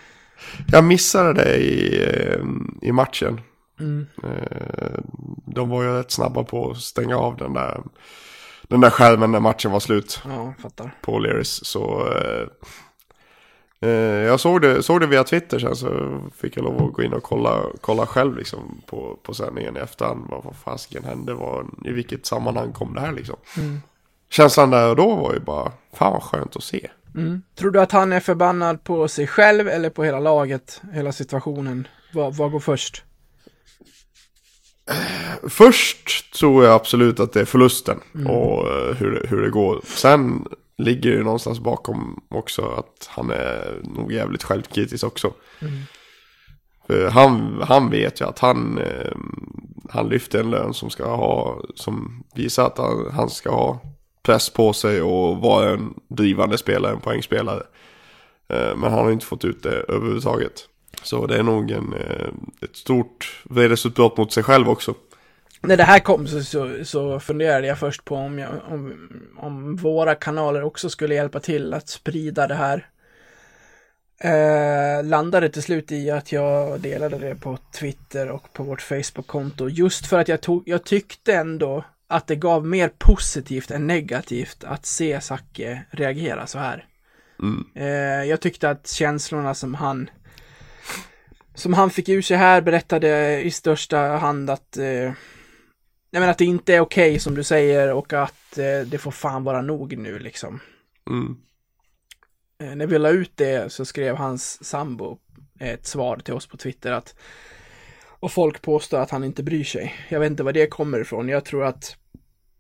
[0.72, 2.40] Jag missade det i, eh,
[2.82, 3.40] i matchen.
[3.80, 4.06] mm.
[4.24, 4.98] Eh,
[5.46, 7.80] De var ju rätt snabba på att stänga av den där,
[8.68, 10.94] den där skärmen när matchen var slut ja, fattar.
[11.00, 11.64] på O'Learys.
[11.64, 12.46] Så eh,
[13.88, 17.02] eh, jag såg det, såg det via Twitter sen så fick jag lov att gå
[17.02, 20.26] in och kolla, kolla själv liksom på, på sändningen i efterhand.
[20.28, 21.34] Vad, vad fasiken hände?
[21.34, 23.36] Vad, I vilket sammanhang kom det här liksom?
[23.56, 23.80] Mm.
[24.28, 26.90] Känslan där och då var ju bara, fan vad skönt att se.
[27.14, 27.42] Mm.
[27.54, 31.88] Tror du att han är förbannad på sig själv eller på hela laget, hela situationen?
[32.12, 33.04] Vad, vad går först?
[35.48, 39.80] Först tror jag absolut att det är förlusten och eh, hur, det- hur det går.
[39.84, 45.32] Sen ligger det någonstans bakom också att han är nog jävligt självkritisk också.
[46.86, 49.12] För han, han vet ju att han, eh,
[49.90, 53.80] han lyfter en lön som ska ha, som visar att han, han ska ha
[54.22, 57.62] press på sig och vara en drivande spelare, en poängspelare.
[58.48, 60.52] Eh, Men han har inte fått ut det överhuvudtaget.
[61.02, 62.28] Så det är nog en, eh,
[62.62, 64.94] ett stort vredesutbrott mot sig själv också.
[65.60, 69.76] När det här kom så, så, så funderade jag först på om, jag, om, om
[69.76, 72.86] våra kanaler också skulle hjälpa till att sprida det här.
[74.18, 79.68] Eh, landade till slut i att jag delade det på Twitter och på vårt Facebook-konto.
[79.68, 84.64] Just för att jag, tog, jag tyckte ändå att det gav mer positivt än negativt
[84.64, 86.84] att se Zacke reagera så här.
[87.42, 87.66] Mm.
[87.74, 90.10] Eh, jag tyckte att känslorna som han
[91.54, 95.12] som han fick ur sig här berättade i största hand att eh,
[96.10, 99.10] jag menar att det inte är okej som du säger och att eh, det får
[99.10, 100.60] fan vara nog nu liksom.
[101.10, 101.36] Mm.
[102.62, 105.18] Eh, när vi la ut det så skrev hans sambo
[105.60, 107.14] ett svar till oss på Twitter att
[108.20, 109.94] och folk påstår att han inte bryr sig.
[110.08, 111.28] Jag vet inte var det kommer ifrån.
[111.28, 111.96] Jag tror att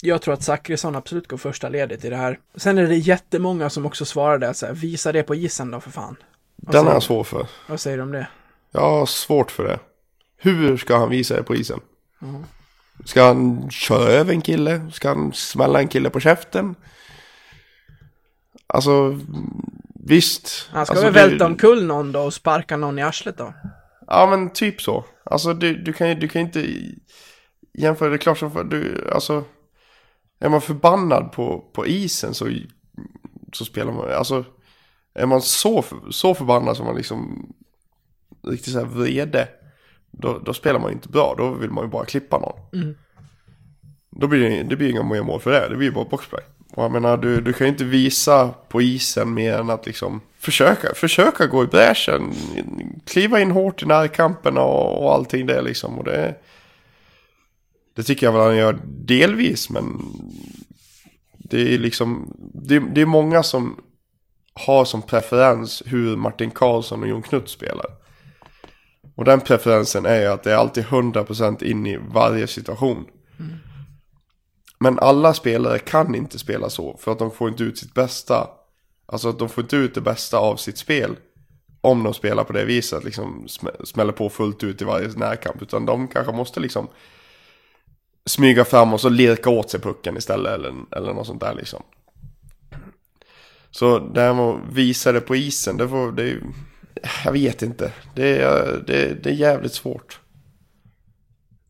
[0.02, 2.38] jag tror att Zachrisson absolut går första ledet i det här.
[2.54, 5.90] Sen är det jättemånga som också svarade så här, visa det på isen då för
[5.90, 6.16] fan.
[6.56, 7.46] Den säger är jag svår för.
[7.68, 8.28] Vad säger du om det?
[8.72, 9.78] Jag har svårt för det.
[10.36, 11.80] Hur ska han visa det på isen?
[13.04, 14.90] Ska han köra över en kille?
[14.92, 16.74] Ska han smälla en kille på käften?
[18.66, 19.20] Alltså,
[19.94, 20.68] visst.
[20.72, 23.54] Han ska alltså, väl det- välta omkull någon då och sparka någon i arslet då?
[24.06, 25.04] Ja men typ så.
[25.24, 26.66] Alltså du, du kan ju du kan inte
[27.74, 29.44] jämföra det är klart som för du, alltså.
[30.40, 32.48] Är man förbannad på, på isen så,
[33.52, 34.44] så spelar man, alltså.
[35.18, 37.46] Är man så, så förbannad som man liksom
[38.46, 39.48] riktigt så här vrede.
[40.10, 42.82] Då, då spelar man ju inte bra, då vill man ju bara klippa någon.
[42.82, 42.96] Mm.
[44.10, 46.42] Då blir det, det blir inga mer mål för det, det blir ju bara boxplay.
[46.72, 50.20] Och jag menar, du, du kan ju inte visa på isen mer än att liksom
[50.38, 52.34] försöka, försöka gå i bräschen,
[53.04, 55.98] kliva in hårt i närkampen och, och allting det liksom.
[55.98, 56.34] Och det,
[57.94, 60.02] det tycker jag väl han gör delvis, men
[61.38, 63.76] det är liksom, det, det är många som
[64.56, 67.86] har som preferens hur Martin Karlsson och Jon Knutt spelar.
[69.16, 73.06] Och den preferensen är ju att det är alltid 100% in i varje situation.
[74.78, 78.48] Men alla spelare kan inte spela så för att de får inte ut sitt bästa.
[79.06, 81.16] Alltså att de får inte ut det bästa av sitt spel.
[81.80, 83.46] Om de spelar på det viset, liksom
[83.84, 85.62] smäller på fullt ut i varje närkamp.
[85.62, 86.88] Utan de kanske måste liksom
[88.26, 91.82] smyga fram och så lirka åt sig pucken istället eller, eller något sånt där liksom.
[93.76, 96.40] Så det här med att visa det på isen, det får, det ju,
[97.24, 97.92] jag vet inte.
[98.14, 100.20] Det är, det, det är jävligt svårt.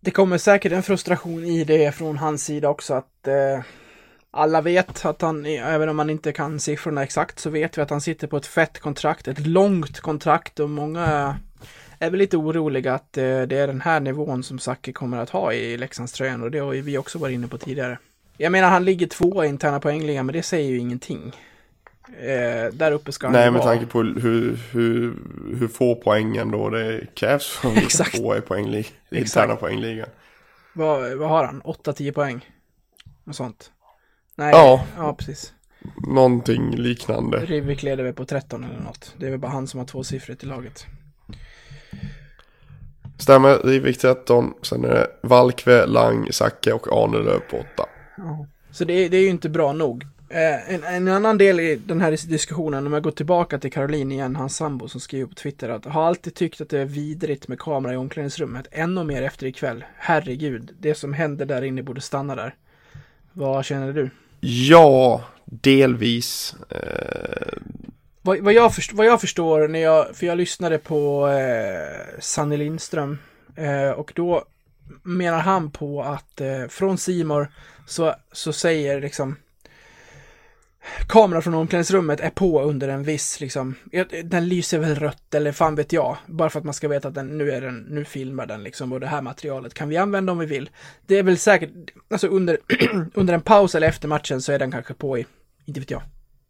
[0.00, 3.64] Det kommer säkert en frustration i det från hans sida också att eh,
[4.30, 7.90] alla vet att han, även om man inte kan siffrorna exakt, så vet vi att
[7.90, 11.36] han sitter på ett fett kontrakt, ett långt kontrakt och många
[11.98, 15.30] är väl lite oroliga att eh, det är den här nivån som Zacke kommer att
[15.30, 17.98] ha i Leksandströjan och det har ju vi också varit inne på tidigare.
[18.36, 21.32] Jag menar, han ligger tvåa i interna poängligan, men det säger ju ingenting.
[22.20, 23.70] Eh, där uppe ska han Nej, ju med vara.
[23.74, 25.14] tanke på hur, hur,
[25.58, 27.68] hur få poängen då det krävs för
[28.02, 30.08] att få i poänglig, interna poängligan.
[30.74, 31.62] Vad, vad har han?
[31.62, 32.50] 8-10 poäng?
[33.24, 33.70] Något sånt?
[34.34, 34.84] Nej, Ja.
[34.96, 35.52] ja precis.
[36.08, 37.38] Någonting liknande.
[37.38, 39.14] Rivik leder väl på 13 eller något.
[39.18, 40.86] Det är väl bara han som har två siffror i laget.
[43.18, 44.54] Stämmer, Rivik 13.
[44.62, 47.66] Sen är det Valkve, Lang, Zacke och Arnelöv på 8.
[48.70, 50.06] Så det, är- det är ju inte bra nog.
[50.28, 54.12] Eh, en, en annan del i den här diskussionen, om jag går tillbaka till Caroline
[54.12, 57.48] igen, hans sambo som skriver på Twitter att har alltid tyckt att det är vidrigt
[57.48, 58.66] med kamera i omklädningsrummet.
[58.70, 59.84] Ännu mer efter ikväll.
[59.96, 62.54] Herregud, det som händer där inne borde stanna där.
[63.32, 64.10] Vad känner du?
[64.40, 66.54] Ja, delvis.
[66.70, 67.58] Eh,
[68.22, 72.56] Vad, vad, jag först, vad jag förstår när jag, för jag lyssnade på eh, Sanny
[72.56, 73.18] Lindström
[73.56, 74.44] eh, och då
[75.02, 77.48] menar han på att eh, från Simor
[77.86, 79.36] så, så säger liksom
[81.08, 85.52] kameran från omklädningsrummet är på under en viss liksom, ja, den lyser väl rött eller
[85.52, 88.04] fan vet jag, bara för att man ska veta att den, nu är den, nu
[88.04, 90.70] filmar den liksom och det här materialet kan vi använda om vi vill.
[91.06, 91.70] Det är väl säkert,
[92.10, 92.58] alltså under,
[93.14, 95.26] under en paus eller efter matchen så är den kanske på i,
[95.64, 96.02] inte vet jag,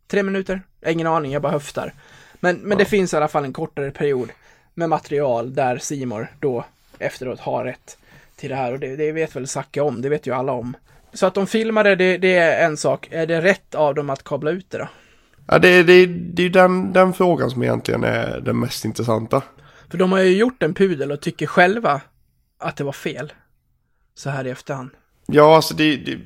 [0.07, 0.63] tre minuter?
[0.87, 1.93] Ingen aning, jag bara höftar.
[2.41, 4.31] Men, men det finns i alla fall en kortare period
[4.75, 6.65] med material där Simor då
[6.99, 7.99] efteråt har rätt
[8.37, 10.77] till det här och det, det vet väl Zacke om, det vet ju alla om.
[11.13, 13.09] Så att de filmade, det, det är en sak.
[13.11, 14.89] Är det rätt av dem att kabla ut det då?
[15.49, 19.43] ja, det, det, det är den, den frågan som egentligen är den mest intressanta.
[19.91, 22.01] För de har ju gjort en pudel och tycker själva
[22.59, 23.33] att det var fel.
[24.15, 24.91] Så här i efterhand.
[25.27, 26.19] Ja, alltså det, det,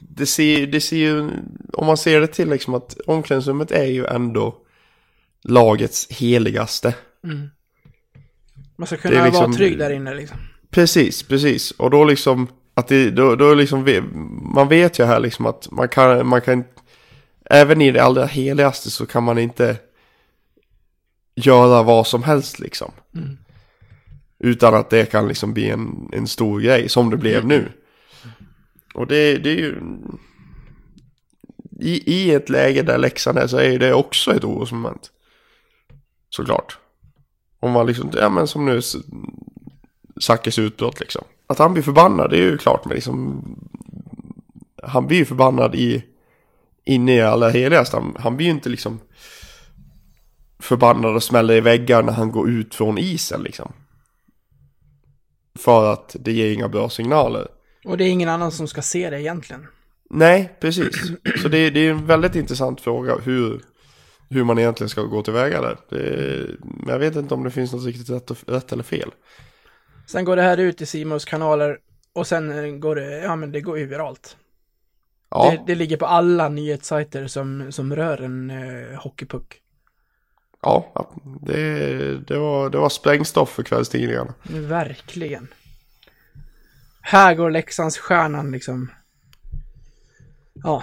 [0.00, 1.30] det, ser, det ser ju,
[1.72, 4.56] om man ser det till liksom att omklädningsrummet är ju ändå
[5.42, 6.94] lagets heligaste.
[8.76, 10.38] Man ska kunna liksom- vara trygg där inne liksom.
[10.70, 11.70] Precis, precis.
[11.70, 13.84] Och då liksom, att det, då, då liksom,
[14.54, 16.64] man vet ju här liksom att man kan, man kan,
[17.50, 19.76] även i det allra heligaste så kan man inte
[21.34, 22.92] göra vad som helst liksom.
[24.38, 27.72] Utan att det kan liksom bli en, en stor grej, som det blev nu.
[28.94, 29.76] Och det, det är ju...
[31.80, 35.10] I, I ett läge där Leksand är så är det också ett orosmoment.
[36.30, 36.78] Såklart.
[37.60, 38.96] Om man liksom, ja men som nu, S-
[40.20, 41.24] Zackes utbrott liksom.
[41.46, 42.84] Att han blir förbannad, det är ju klart.
[42.84, 43.42] Men liksom,
[44.82, 46.04] han blir ju förbannad i,
[46.84, 47.96] inne i alla heligaste.
[47.96, 49.00] Han, han blir ju inte liksom
[50.58, 53.72] förbannad och smäller i väggar när han går ut från isen liksom.
[55.58, 57.48] För att det ger inga bra signaler.
[57.84, 59.66] Och det är ingen annan som ska se det egentligen.
[60.10, 61.02] Nej, precis.
[61.42, 63.60] Så det, det är en väldigt intressant fråga hur,
[64.30, 65.78] hur man egentligen ska gå tillväga där.
[65.88, 69.10] Det, men jag vet inte om det finns något riktigt rätt, och- rätt eller fel.
[70.06, 71.78] Sen går det här ut i Simons kanaler
[72.12, 74.36] och sen eh, går det, ja men det går ju viralt.
[75.30, 79.60] Ja, Det, det ligger på alla nyhetssajter som, som rör en eh, hockeypuck.
[80.62, 81.10] ja
[81.42, 84.34] det, det, var, det var sprängstoff för kvällstidningarna.
[84.48, 85.48] Verkligen.
[87.00, 88.90] Här går Leksandsstjärnan liksom.
[90.54, 90.82] Ja,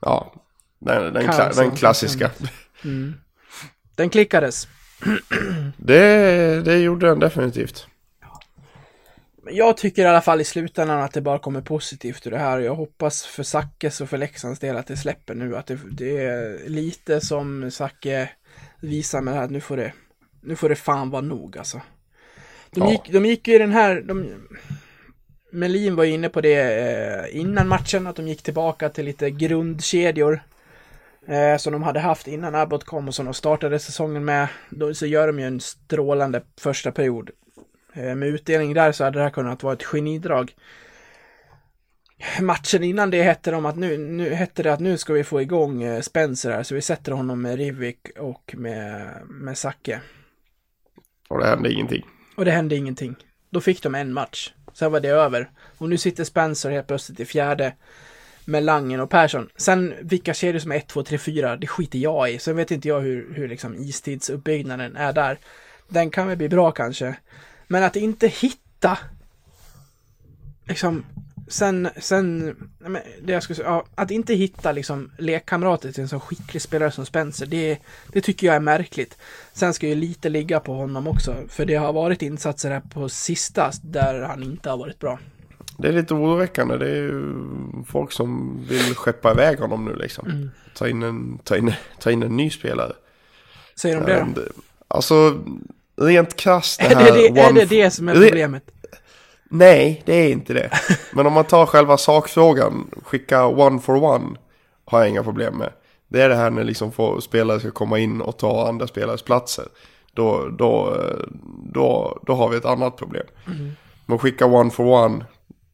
[0.00, 0.34] Ja,
[0.78, 2.30] den, den, kla, den klassiska.
[3.96, 4.68] den klickades.
[5.76, 7.87] Det, det gjorde den definitivt.
[9.48, 12.38] Men Jag tycker i alla fall i slutändan att det bara kommer positivt ur det
[12.38, 12.58] här.
[12.58, 15.56] Jag hoppas för Sackes och för Leksands del att det släpper nu.
[15.56, 18.30] Att det, det är lite som Zacke
[18.80, 19.44] visar med det här.
[19.44, 19.92] att Nu får det,
[20.42, 21.80] nu får det fan vara nog alltså.
[22.70, 22.90] De, Ja.
[22.90, 24.26] gick, de gick ju i den här, de,
[25.52, 30.40] Melin var inne på det eh, innan matchen, att de gick tillbaka till lite grundkedjor.
[31.28, 34.48] Eh, som de hade haft innan Abbott kom och som de startade säsongen med.
[34.70, 37.30] Då så gör de ju en strålande första period.
[37.98, 40.54] Eh, med utdelning där så hade det här kunnat vara ett genidrag.
[42.40, 45.42] Matchen innan det hette de att nu, nu hette det att nu ska vi få
[45.42, 50.00] igång eh, Spencer här, så vi sätter honom med Rivik och med, med Zacke.
[51.28, 52.06] Och det hände ingenting.
[52.36, 53.16] Och det hände ingenting.
[53.50, 54.52] Då fick de en match.
[54.72, 55.50] Sen var det över.
[55.78, 57.74] Och nu sitter Spencer helt plötsligt i fjärde
[58.44, 59.48] med Langen och Persson.
[59.56, 62.38] Sen vilka kedjor som är 1, 2, 3, 4, det skiter jag i.
[62.38, 65.38] Sen vet inte jag hur, hur liksom istidsuppbyggnaden är där.
[65.88, 67.16] Den kan väl bli bra kanske.
[67.68, 68.98] Men att inte hitta
[70.64, 71.04] liksom
[71.48, 72.56] sen, sen,
[73.22, 76.90] det jag skulle säga, ja, att inte hitta liksom lekkamrater till en så skicklig spelare
[76.90, 77.78] som Spencer, det,
[78.12, 79.18] det tycker jag är märkligt.
[79.52, 83.08] Sen ska ju lite ligga på honom också, för det har varit insatser här på
[83.08, 85.18] sista där han inte har varit bra.
[85.78, 86.76] Det är lite oroväckande.
[86.76, 87.34] Det är ju
[87.86, 90.26] folk som vill skeppa iväg honom nu liksom.
[90.30, 90.50] Mm.
[90.74, 92.92] Ta, in en, ta, in, ta in en ny spelare.
[93.76, 94.40] Säger de det då?
[94.40, 94.46] Eh,
[94.90, 95.44] Alltså,
[96.00, 97.12] rent krasst det Är här...
[97.12, 98.62] det det, är det det som är problemet?
[99.50, 100.70] Nej, det är inte det.
[101.12, 104.36] Men om man tar själva sakfrågan, skicka one for one,
[104.84, 105.72] har jag inga problem med.
[106.08, 109.22] Det är det här när liksom får, spelare ska komma in och ta andra spelares
[109.22, 109.64] platser.
[110.12, 110.96] Då, då,
[111.74, 113.26] då, då har vi ett annat problem.
[114.06, 115.24] Men skicka one for one,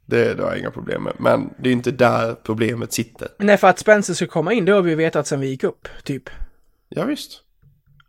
[0.07, 1.13] det, det har jag inga problem med.
[1.19, 3.29] Men det är inte där problemet sitter.
[3.39, 5.89] Nej, för att Spencer ska komma in, det har vi vetat sedan vi gick upp,
[6.05, 6.31] typ.
[6.89, 7.44] Ja, visst.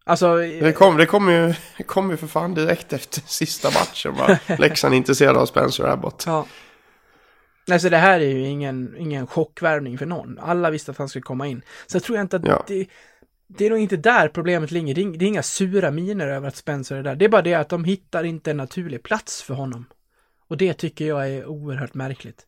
[0.08, 4.14] Alltså, Det kom, det kom, ju, det kom ju för fan direkt efter sista matchen.
[4.16, 4.39] Va?
[4.60, 6.24] Leksand är intresserad av Spencer Abbott.
[6.28, 6.45] Ja.
[7.68, 10.39] Nej, så det här är ju ingen, ingen chockvärvning för någon.
[10.39, 11.62] Alla visste att han skulle komma in.
[11.88, 12.64] Så jag tror inte att Ja.
[12.68, 12.88] det,
[13.47, 14.95] det är nog inte där problemet ligger.
[14.95, 17.16] Det är, det är inga sura miner över att Spencer är där.
[17.16, 19.86] Det är bara det att de hittar inte en naturlig plats för honom.
[20.49, 22.45] Och det tycker jag är oerhört märkligt.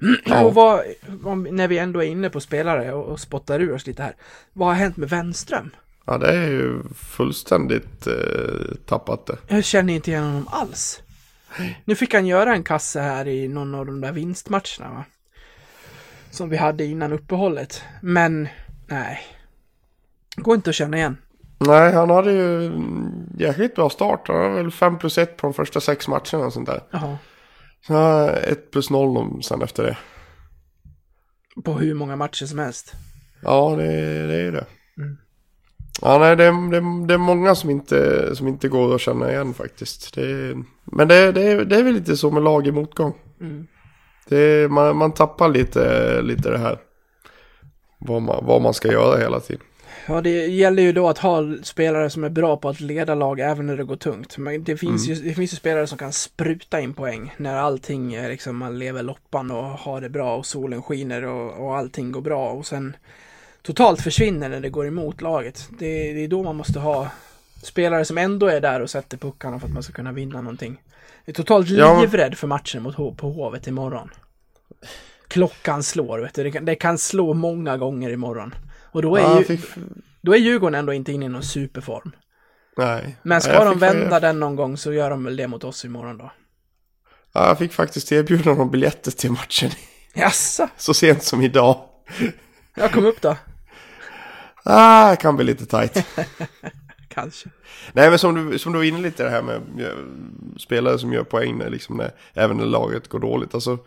[0.24, 0.44] Ja.
[0.44, 0.80] Och vad,
[1.24, 4.16] om, när vi ändå är inne på spelare och, och spottar ur oss lite här.
[4.52, 5.70] Vad har hänt med Wenström?
[6.06, 9.38] Ja, det är ju fullständigt eh, tappat det.
[9.48, 11.02] Jag känner inte igen honom alls.
[11.84, 15.04] Nu fick han göra en kasse här i någon av de där vinstmatcherna va?
[16.30, 17.82] Som vi hade innan uppehållet.
[18.02, 18.48] Men,
[18.86, 19.20] nej.
[20.36, 21.16] Går inte att känna igen.
[21.58, 24.28] Nej, han hade ju en jäkligt bra start.
[24.28, 26.80] Han hade väl 5 plus 1 på de första sex matcherna och sånt där.
[26.90, 27.18] Jaha.
[27.86, 29.98] Så 1 plus 0 om- sen efter det.
[31.64, 32.92] På hur många matcher som helst.
[33.42, 33.86] Ja, det,
[34.26, 34.64] det är ju det.
[36.02, 39.30] Ja, nej, det, är- det, det är många som inte, som inte går att känna
[39.32, 40.14] igen faktiskt.
[40.14, 43.14] Det, men det, det, är- det är väl lite så med lag i motgång.
[44.28, 46.78] Det, är- man, man tappar lite, lite det här.
[47.98, 49.62] Vad man, vad man ska göra hela tiden.
[50.08, 53.40] Ja, det gäller ju då att ha spelare som är bra på att leda lag
[53.40, 54.38] även när det går tungt.
[54.38, 58.14] Men det finns, ju, det finns ju spelare som kan spruta in poäng när allting
[58.14, 62.12] är liksom, man lever loppan och har det bra och solen skiner och, och allting
[62.12, 62.96] går bra och sen
[63.62, 65.68] totalt försvinner när det går emot laget.
[65.78, 67.08] Det, det är då man måste ha
[67.62, 70.80] spelare som ändå är där och sätter puckarna för att man ska kunna vinna någonting.
[71.24, 74.10] Jag är totalt livrädd för matchen mot, H- på Hovet imorgon.
[75.28, 76.42] Klockan slår, vet du.
[76.42, 78.54] Det kan, det kan slå många gånger imorgon.
[78.92, 79.60] Och då är, Ja, ju, fick,
[80.20, 82.12] då är Djurgården ändå inte inne i någon superform.
[82.76, 83.16] nej.
[83.22, 85.84] Men ska Ja, de vända den någon gång så gör de väl det mot oss
[85.84, 86.32] imorgon då.
[87.32, 89.70] Ja, jag fick faktiskt erbjudande om biljetter till matchen
[90.14, 90.68] Jaså?
[90.76, 91.80] så sent som idag.
[92.76, 93.36] Jag kom upp då.
[94.62, 96.06] Ah, kan bli lite tajt.
[97.08, 97.48] Kanske.
[97.92, 99.60] Nej men som du, som du var inne lite det här med
[100.58, 103.54] spelare som gör poäng när, liksom när, även när laget går dåligt.
[103.54, 103.78] Alltså,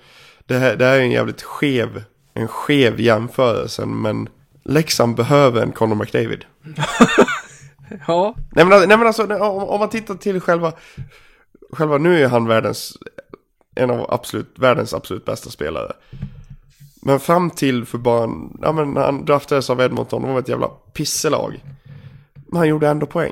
[0.45, 2.03] det, här, det här är en jävligt skev,
[2.33, 4.29] en skev jämförelse men
[4.65, 6.45] Leksand behöver en Conor McDavid.
[8.07, 10.73] Ja, Nej men, nej, men alltså om, om man tittar till själva,
[11.71, 12.97] själva, nu är han världens,
[13.75, 15.93] en av absolut, världens absolut bästa spelare.
[17.05, 20.49] Men fram till för bara, en- ja men han draftades av Edmonton, de var ett
[20.49, 21.63] jävla pisselag.
[22.33, 23.31] Men han gjorde ändå poäng.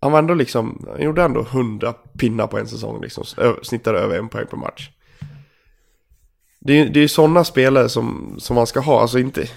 [0.00, 3.24] Han var ändå liksom, han gjorde ändå 100 pinnar på en säsong liksom,
[3.62, 4.90] snittade över en poäng per match.
[6.60, 9.48] Det är ju det är ju sådana spelare som, som man ska ha, alltså inte,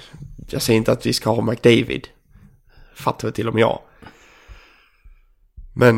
[0.49, 2.07] jag säger inte att vi ska ha McDavid.
[2.95, 3.79] Fattar väl till och med jag.
[5.75, 5.95] Men,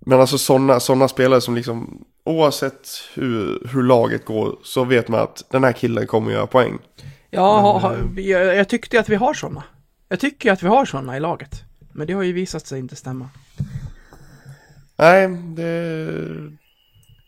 [0.00, 5.20] men alltså sådana såna spelare som liksom oavsett hur, hur laget går så vet man
[5.20, 6.78] att den här killen kommer göra poäng.
[7.30, 9.64] ja ha, ha, vi- jag, jag tyckte att vi har sådana.
[10.08, 11.62] Jag tycker att vi har sådana i laget.
[11.92, 13.28] Men det har ju visat sig inte stämma.
[14.96, 16.18] Nej, det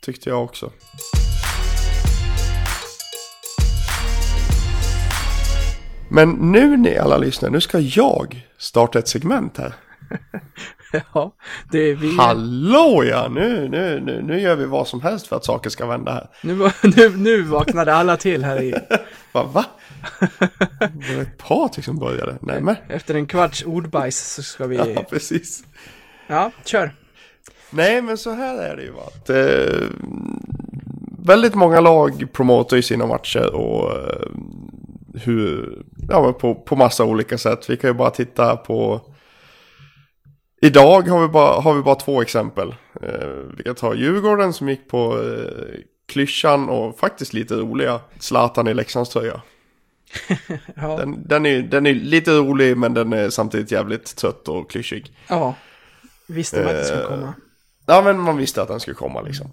[0.03, 0.71] tyckte jag också.
[6.09, 9.75] Men nu ni alla lyssnar, nu ska jag starta ett segment här.
[11.15, 11.33] Ja,
[11.71, 12.17] det är vi.
[12.17, 15.87] Hallå ja, nu, nu, nu, nu gör vi vad som helst för att saker ska
[15.87, 16.31] vända här.
[16.43, 18.75] Nu, nu, nu vaknade alla till här i,
[19.33, 19.43] Va?
[19.45, 19.65] va?
[21.09, 22.37] Det var ett Patrik som började.
[22.41, 22.77] Nej men.
[22.89, 24.77] efter en kvarts ordbajs så ska vi...
[24.95, 25.65] Ja, precis.
[26.27, 26.95] Ja, kör.
[27.71, 28.93] Nej, men så här är det ju.
[28.99, 29.89] Att, eh,
[31.19, 34.31] väldigt många lag promotar ju sina matcher och eh,
[35.15, 37.71] hur, ja, men på, på massa olika sätt.
[37.71, 39.01] Vi kan ju bara titta på
[40.63, 42.75] Idag har vi bara, har vi bara två exempel.
[43.03, 48.69] Eh, vi kan ta Djurgården som gick på eh, klyschan och faktiskt lite roliga Zlatan
[48.69, 49.41] i Leksands tröja.
[50.77, 54.71] Ja, Den, den, är, den är lite rolig men den är samtidigt jävligt trött och
[54.71, 55.13] klyschig.
[55.29, 55.55] ja.
[56.27, 57.35] Visste man att det skulle Eh, komma.
[57.87, 59.53] Ja men man visste att den skulle komma liksom.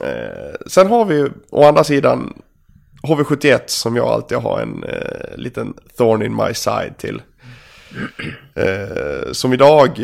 [0.00, 2.42] Eh, sen har vi å andra sidan
[3.02, 7.22] HV71 som jag alltid har en eh, liten thorn in my side till.
[8.54, 10.00] Eh, som idag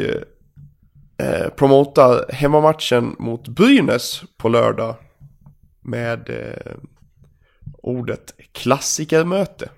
[1.18, 4.96] eh, promotar hemmamatchen mot Brynäs på lördag
[5.80, 6.72] med eh,
[7.82, 9.70] ordet klassikermöte.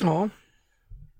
[0.00, 0.28] Ja,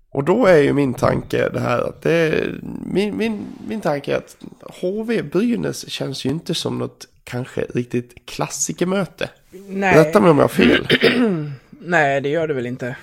[0.09, 2.47] Och då är ju min tanke det här att det
[2.85, 4.37] min, min, min tanke är att
[4.81, 9.29] HV Brynäs känns ju inte som något kanske riktigt klassikermöte.
[9.67, 9.97] nej.
[9.97, 10.87] Rätta mig om jag har fel.
[11.85, 12.95] Nej, det gör det väl inte.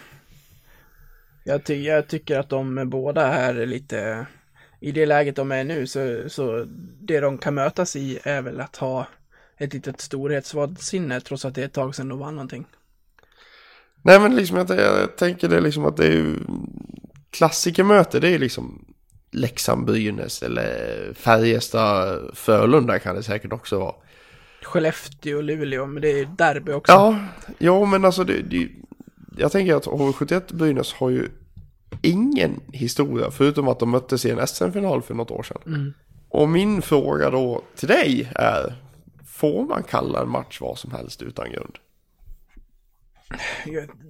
[1.45, 4.27] Jag, ty jag tycker att de båda här är lite...
[4.81, 6.67] I det läget de är nu så, så
[7.01, 9.07] det de kan mötas i är väl att ha
[9.57, 12.67] ett litet storhetsvansinne trots att det är ett tag sedan de vann någonting.
[14.03, 16.37] Nej men liksom jag, jag tänker det liksom att det är ju
[17.31, 18.85] klassikermöte det är ju liksom
[19.31, 23.95] Leksand Brynäs eller Färjestad Frölunda kan det säkert också vara.
[24.63, 26.93] Skellefteå och Luleå, men det är derby också.
[26.93, 27.19] Ja,
[27.59, 28.69] jo men alltså det, det
[29.37, 31.29] jag tänker att HV71 Brynäs har ju
[32.03, 35.95] ingen historia förutom att de möttes i en SM-final för något år sedan.
[36.29, 38.75] Och min fråga då till dig är,
[39.27, 41.79] får man kalla en match vad som helst utan grund?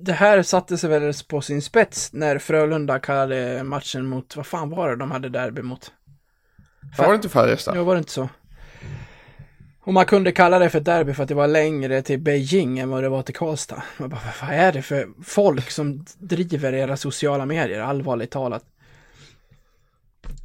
[0.03, 4.70] Det här satte sig väl på sin spets när Frölunda kallade matchen mot, vad fan
[4.70, 5.93] var det de hade derby mot?
[6.99, 7.76] Var det inte Färjestad?
[7.76, 8.28] Ja, var det inte så?
[9.83, 12.78] Och man kunde kalla det för ett derby för att det var längre till Beijing
[12.78, 13.83] än vad det var till Karlstad.
[13.99, 18.64] Man bara, vad är det för folk som driver era sociala medier, allvarligt talat?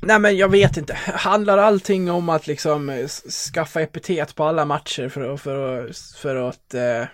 [0.01, 3.07] Nej men jag vet inte, handlar allting om att liksom eh,
[3.53, 7.07] skaffa epitet på alla matcher för att, för att, för att, eh,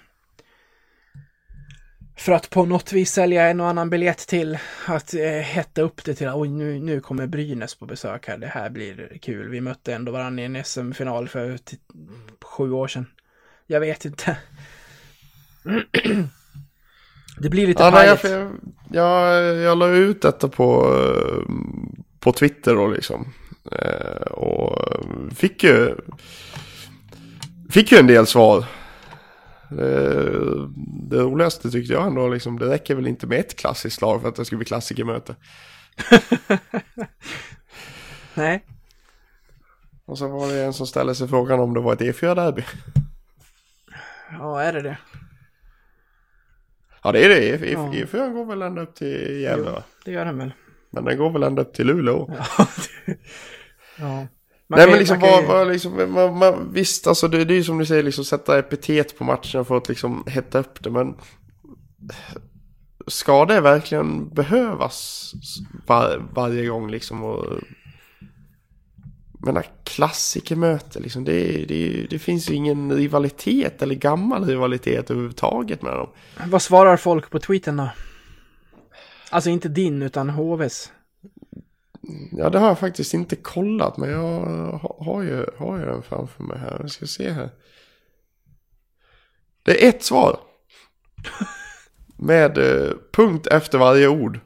[2.18, 4.58] för att på något vis sälja en och annan biljett till
[4.88, 8.48] att eh, hetta upp det till oj nu, nu kommer Brynäs på besök här, det
[8.48, 9.50] här blir kul.
[9.50, 11.58] Vi mötte ändå varandra i en SM-final för
[12.52, 13.06] sju år sedan.
[13.68, 14.38] Jag vet inte.
[17.40, 18.24] det blir lite Ja, pajigt.
[18.24, 18.52] jag,
[18.92, 20.96] jag, jag la ut detta på,
[22.20, 23.34] på Twitter då liksom.
[23.72, 24.80] Eh, Och
[25.36, 25.96] fick ju,
[27.70, 28.66] fick ju en del svar.
[29.70, 30.24] Det,
[31.10, 34.30] det roligaste tyckte jag ändå liksom, det räcker väl inte med ett klassiskt lag för
[34.30, 35.36] att det ska bli klassikermöte.
[38.34, 38.66] Nej.
[40.12, 42.64] Och så var det en som ställde sig frågan om det var ett E4-derby.
[44.32, 44.98] Ja, är det det?
[47.04, 47.92] Ja det är det, E- E- Ja.
[47.94, 49.84] E4 går väl ända upp till Gävle va?
[50.06, 50.54] Det gör den väl.
[50.90, 52.30] Men den går väl ända upp till Luleå.
[52.38, 52.68] Ja.
[53.98, 54.28] ja.
[54.68, 57.58] Man Nej men liksom, man ju- vad, liksom man, man, visst alltså det, det är
[57.58, 60.90] ju som du säger liksom sätta epitet på matchen för att liksom hetta upp det
[60.90, 61.16] men
[63.08, 65.32] ska det verkligen behövas
[65.88, 67.24] var, varje gång liksom?
[67.24, 67.46] Och,
[69.44, 75.94] men klassikermöte liksom, det, det, det finns ju ingen rivalitet eller gammal rivalitet överhuvudtaget med
[75.94, 76.10] dem.
[76.48, 77.90] Vad svarar folk på tweeten då?
[79.30, 80.92] Alltså inte din utan HVs.
[82.32, 84.40] Ja, det har jag faktiskt inte kollat, men jag
[85.00, 86.78] har, ju, har ju den framför mig här.
[86.80, 87.50] Jag ska se här.
[89.64, 90.40] Det är ett svar.
[92.18, 94.40] Med eh, punkt efter varje ord.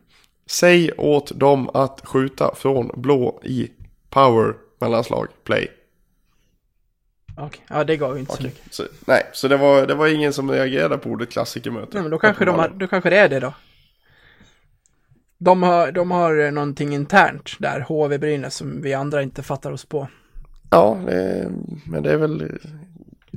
[0.46, 3.72] Säg åt dem att skjuta från blå i
[4.10, 5.72] power mellanslag play.
[7.38, 8.74] Okej, ja det gav ju inte så Okej, mycket.
[8.74, 11.90] Så, nej, så det var, det var ingen som reagerade på ordet klassikermöte.
[11.94, 13.54] Nej men då kanske, de har, då kanske det är det då.
[15.38, 19.86] De har, de har någonting internt där, HV Brynäs, som vi andra inte fattar oss
[19.86, 20.08] på.
[20.70, 21.52] Ja, det,
[21.86, 22.60] men det är väl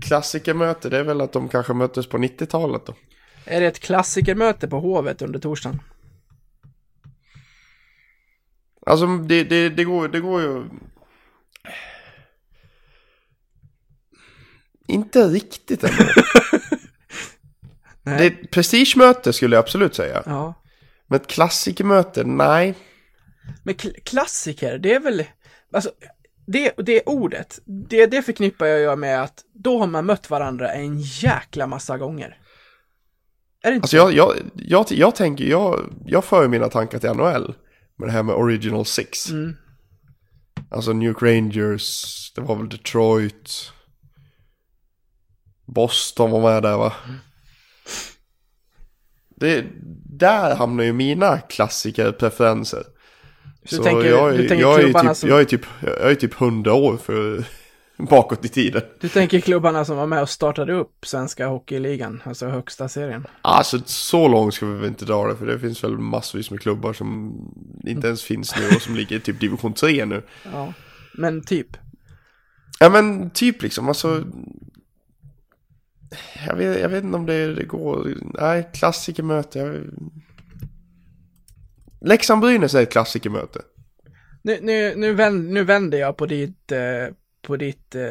[0.00, 0.88] klassikermöte.
[0.88, 2.94] Det är väl att de kanske möttes på 90-talet då.
[3.44, 5.80] Är det ett klassikermöte på Hovet under torsdagen?
[8.86, 10.64] Alltså det, det, det, går, det går ju...
[14.88, 16.04] Inte riktigt ändå.
[18.04, 20.22] Det är ett prestigemöte skulle jag absolut säga.
[20.26, 20.54] Ja.
[21.06, 22.74] Men ett klassikermöte, nej.
[23.62, 25.24] Men kl- klassiker, det är väl,
[25.72, 25.90] alltså,
[26.46, 31.00] det, det ordet, det, det förknippar jag med att då har man mött varandra en
[31.00, 32.38] jäkla massa gånger.
[33.62, 37.10] Är det inte Alltså jag, jag, jag, jag tänker, jag, jag för mina tankar till
[37.10, 37.54] NHL.
[37.98, 39.30] Med det här med Original Six.
[39.30, 39.56] Mm.
[40.70, 43.72] Alltså New York Rangers, det var väl Detroit.
[45.66, 46.92] Boston var med där va?
[49.36, 49.64] Det,
[50.04, 52.82] där hamnar ju mina klassikerpreferenser.
[53.64, 56.74] Så tänker- jag, är- jag, är typ, som- jag är typ, jag är typ 100
[56.74, 57.44] år för
[58.10, 58.82] bakåt i tiden.
[59.00, 63.26] Du tänker klubbarna som var med och startade upp svenska hockeyligan, alltså högsta serien.
[63.42, 66.60] Alltså så långt ska vi väl inte dra det för det finns väl massvis med
[66.60, 67.34] klubbar som
[67.86, 70.22] inte ens finns nu och som ligger i typ division 3 nu.
[70.52, 70.72] Ja,
[71.14, 71.76] men typ.
[72.80, 74.24] Ja men typ liksom alltså.
[76.46, 78.14] Jag vet, jag vet inte om det, det går.
[78.40, 79.58] Nej, klassikermöte.
[79.58, 79.76] Jag...
[82.00, 83.60] Leksand-Brynäs är ett klassikermöte.
[84.42, 87.14] Nu, nu, nu, vänd, nu vänder jag på ditt, eh,
[87.48, 88.02] på ditt, eh,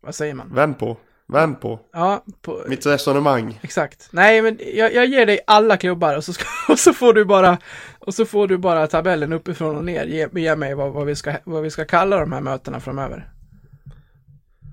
[0.00, 0.54] vad säger man?
[0.54, 0.96] Vänd på.
[1.28, 1.80] Vänd på.
[1.92, 3.60] Ja, på, Mitt resonemang.
[3.62, 4.08] exakt.
[4.12, 7.24] Nej, men jag, jag ger dig alla klubbar och så, ska, och så får du
[7.24, 7.58] bara,
[7.98, 10.04] och så får du bara tabellen uppifrån och ner.
[10.06, 13.30] Ge, ge mig vad, vad, vi ska, vad vi ska kalla de här mötena framöver.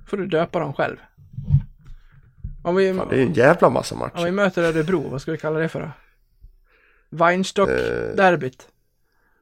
[0.08, 0.98] Får du döpa dem själv.
[2.64, 4.32] Om vi, Fan, det är en jävla massa om vi matcher.
[4.32, 5.92] möter Örebro, vad ska vi kalla det för då?
[7.10, 8.68] Weinstock-derbyt.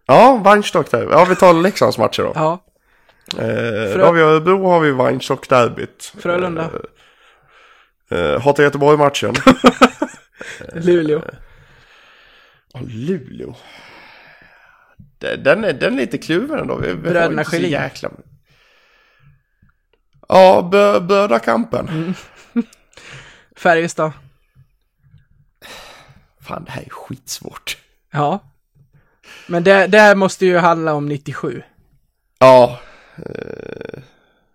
[0.06, 1.08] Ja, Weinstock där.
[1.12, 2.32] Ja, vi tar Leksands matcher då.
[2.36, 2.65] Ja,
[3.34, 6.14] Eh, då har vi Örebro har vi Weinstock-derbyt.
[6.20, 6.70] Frölunda.
[8.12, 9.34] Eh, eh, Hata Göteborg-matchen.
[10.74, 11.22] Luleå.
[12.74, 13.56] Ja, Luleå.
[15.20, 16.76] Den- är, den är lite kluven ändå.
[16.76, 17.72] Vi, vi Bröderna Schelin.
[17.72, 18.12] jäkla...
[20.28, 21.88] Ja, bö, Brödrakampen.
[21.90, 22.14] Mm.
[23.58, 24.12] Färjestad.
[26.42, 27.78] Fan, det här är skitsvårt.
[28.12, 28.40] Ja.
[29.48, 31.64] Men det, det här måste ju handla om 97.
[32.40, 32.80] Ja.
[33.18, 34.02] Eh,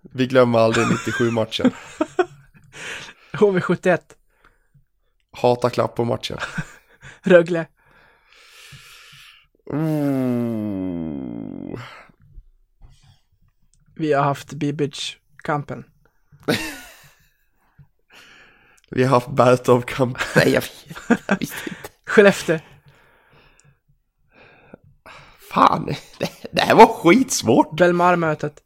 [0.02, 1.70] vi glömmer aldrig 97-matchen.
[3.32, 4.00] HV71.
[5.32, 6.38] Hata klapp på matchen.
[7.22, 7.66] Rögle.
[9.72, 11.00] Ooh.
[13.94, 15.84] Vi har haft Bibic-kampen.
[18.90, 20.18] Vi har haft Bertov-kamp.
[20.36, 21.90] Nej, jag vet jag visste inte.
[22.06, 22.58] Skellefteå.
[25.50, 25.86] Fan,
[26.18, 27.76] det, det här var skitsvårt.
[27.78, 28.62] Belmar-mötet.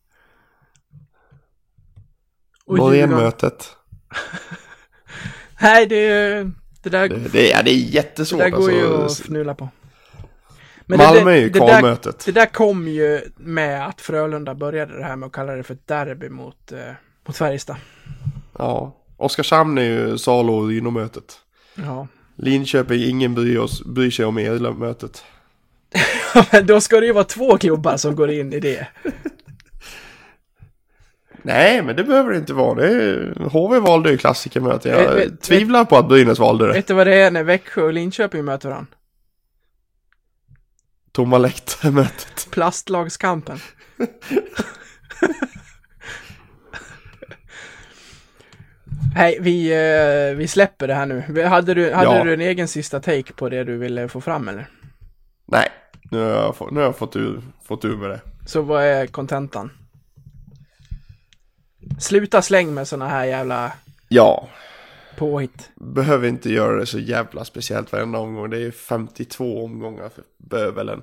[2.67, 3.77] Norén-mötet.
[5.61, 8.41] Nej, det, är- det där, Det, det, ja, det är det jättesvårt.
[8.41, 9.23] där går ju att alltså.
[9.23, 9.69] fnula på.
[10.87, 12.25] Malmö är ju det, där, kvalmötet.
[12.25, 15.75] det där kom ju med att Frölunda började det här med att kalla det för
[15.75, 16.79] ett derby mot, eh,
[17.27, 17.77] mot Färjestad.
[18.59, 18.97] Ja.
[19.17, 21.41] Oskarshamn är ju Salo och Rino-mötet.
[21.75, 22.09] Ja.
[22.37, 24.35] Linköping, ingen bryr, oss, bryr sig om
[24.79, 25.25] mötet.
[26.53, 28.87] Men då ska det ju vara två klubbar som går in i det.
[31.43, 32.75] Nej, men det behöver det inte vara.
[32.75, 34.89] Det är, HV valde ju klassikermöte.
[34.89, 36.73] Jag Vet- vet- tvivlar på att Brynäs valde det.
[36.73, 38.93] Vet du vad det är när Växjö och Linköping möter varandra?
[41.13, 42.49] Tomma läktare-mötet.
[42.51, 43.59] Plastlagskampen.
[49.15, 51.43] Nej, vi, eh, vi släpper det här nu.
[51.45, 52.25] Hade, du, hade Ja.
[52.25, 54.67] du en egen sista take på det du ville få fram eller?
[55.47, 55.69] Nej,
[56.11, 58.21] nu har jag, nu har jag fått, ur, fått ur med det.
[58.47, 59.71] Så vad är kontentan?
[61.99, 63.73] Sluta släng med såna här jävla...
[64.09, 64.49] Ja.
[65.17, 65.71] påhitt.
[65.75, 68.51] behöver inte göra det så jävla speciellt varenda omgång.
[68.51, 71.03] Det är 52 omgångar för bövelen.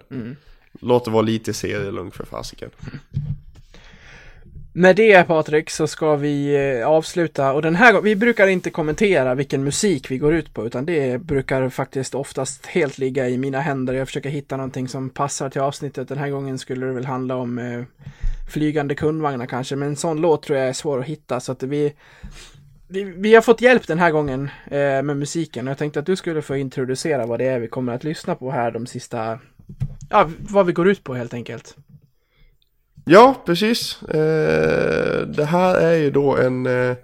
[0.81, 2.69] Låt det vara lite serielugn för fasiken.
[4.73, 8.69] Med det Patrik så ska vi eh, avsluta och den här gången, vi brukar inte
[8.69, 13.37] kommentera vilken musik vi går ut på utan det brukar faktiskt oftast helt ligga i
[13.37, 13.93] mina händer.
[13.93, 16.07] Jag försöker hitta någonting som passar till avsnittet.
[16.07, 17.83] Den här gången skulle det väl handla om eh,
[18.53, 21.63] flygande kundvagnar kanske, men en sån låt tror jag är svår att hitta så att
[21.63, 21.93] vi
[22.87, 26.05] vi, vi har fått hjälp den här gången eh, med musiken och jag tänkte att
[26.05, 29.39] du skulle få introducera vad det är vi kommer att lyssna på här de sista,
[30.09, 31.75] ja, vad vi går ut på helt enkelt.
[33.05, 34.03] Ja, precis.
[34.03, 36.95] Eh, det här är ju då en, eh,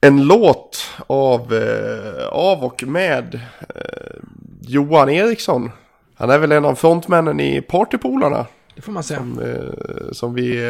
[0.00, 3.40] en låt av, eh, av och med
[4.60, 5.70] Johan Eriksson.
[6.14, 8.46] Han är väl en av frontmännen i Partypolarna.
[8.74, 9.18] Det får man säga.
[9.18, 9.40] Som,
[10.12, 10.60] som vi,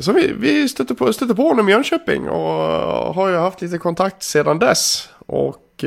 [0.00, 3.78] som vi, vi stötte, på, stötte på honom i Jönköping och har ju haft lite
[3.78, 5.08] kontakt sedan dess.
[5.26, 5.84] Och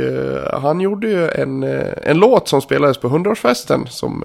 [0.53, 1.63] han gjorde ju en,
[2.03, 4.23] en låt som spelades på 100-årsfesten som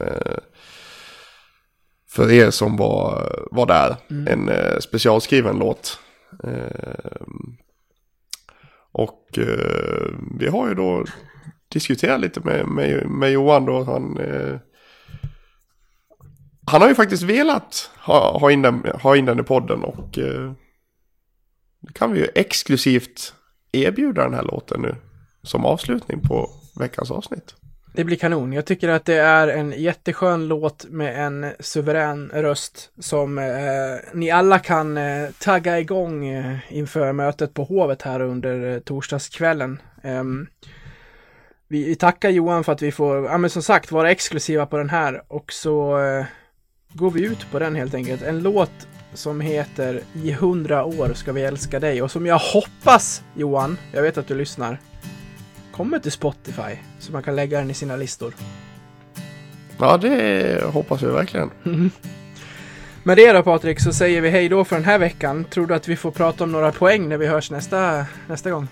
[2.17, 3.97] för er som var, var där.
[4.33, 5.99] En eh, specialskriven låt.
[6.45, 7.27] Eh,
[8.93, 11.05] och eh, vi har ju då
[11.69, 13.85] diskuterat lite med, med, med Johan då.
[13.85, 14.59] Han, eh,
[16.67, 20.19] han har ju faktiskt velat ha, ha, in, den, ha in den i podden och
[20.19, 20.53] eh,
[21.81, 23.35] det kan vi ju exklusivt
[23.73, 24.97] erbjuda den här låten nu
[25.43, 27.55] som avslutning på veckans avsnitt.
[27.97, 28.53] Det blir kanon.
[28.53, 33.44] Jag tycker att det är en jätteskön låt med en suverän röst som eh,
[34.14, 39.82] ni alla kan eh, tagga igång eh, inför mötet på Hovet här under eh, torsdagskvällen.
[40.03, 40.47] Ehm,
[41.68, 44.78] vi, vi tackar Johan för att vi får, ja men som sagt, vara exklusiva på
[44.78, 46.24] den här och så eh,
[46.92, 48.22] går vi ut på den helt enkelt.
[48.22, 53.22] En låt som heter I hundra år ska vi älska dig och som jag hoppas
[53.34, 54.78] Johan, jag vet att du lyssnar,
[55.77, 58.35] kommer till Spotify så man kan lägga den i sina listor.
[59.79, 61.51] Ja, det hoppas vi verkligen.
[63.03, 65.45] Med det då Patrik så säger vi hej då för den här veckan.
[65.45, 68.68] Tror du att vi får prata om några poäng när vi hörs nästa, nästa gång?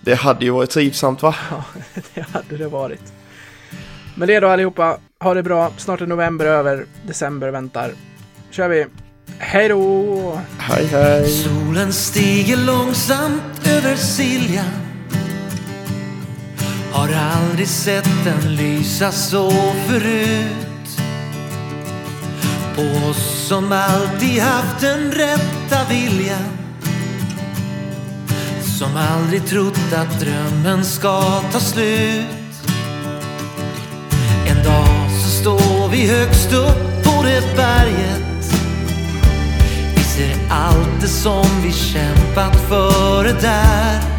[0.00, 1.34] Det hade ju varit trivsamt va?
[1.50, 1.64] Ja,
[2.14, 3.12] det hade det varit.
[4.14, 5.72] Med det då allihopa, ha det bra.
[5.76, 7.92] Snart är november över, december väntar.
[8.50, 8.86] kör vi.
[9.38, 10.40] Hej då!
[10.58, 11.28] Hej hej!
[11.28, 14.91] Solen stiger långsamt över Siljan
[16.92, 19.50] har aldrig sett den lysa så
[19.88, 21.00] förut.
[22.76, 26.58] På oss som alltid haft den rätta viljan.
[28.78, 32.26] Som aldrig trott att drömmen ska ta slut.
[34.48, 38.54] En dag så står vi högst upp på det berget.
[39.96, 44.11] Vi ser allt det som vi kämpat för där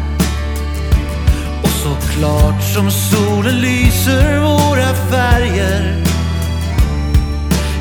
[1.84, 6.02] så klart som solen lyser våra färger.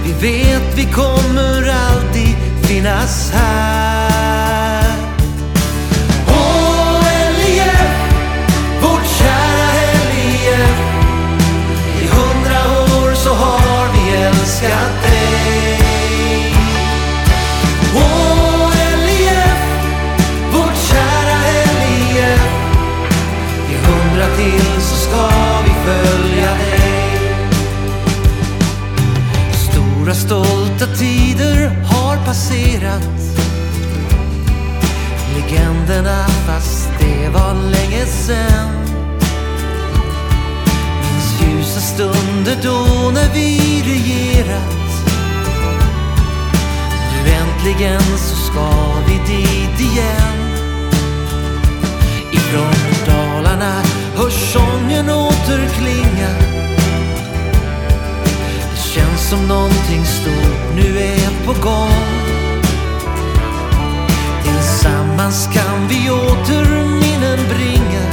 [0.05, 4.97] Vi vet vi kommer alltid finnas här.
[6.27, 7.05] Åh,
[7.37, 7.91] LIF,
[8.81, 9.69] vårt kära
[10.13, 10.79] LIF
[12.01, 15.02] I hundra år så har vi älskat
[25.13, 27.19] ska vi följa dig.
[29.53, 33.19] Stora stolta tider har passerat.
[35.35, 38.69] Legenderna fast det var länge sen
[41.01, 44.91] Minns ljusa stunder då när vi regerat.
[47.11, 48.69] Nu äntligen så ska
[49.07, 50.53] vi dit igen.
[52.31, 52.92] Ifrån
[54.23, 56.29] hörs sången återklinga.
[58.71, 62.03] Det känns som någonting stort nu är på gång.
[64.43, 68.05] Tillsammans kan vi åter minnen bringa.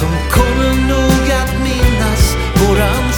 [0.00, 3.11] De kommer nog att minnas våran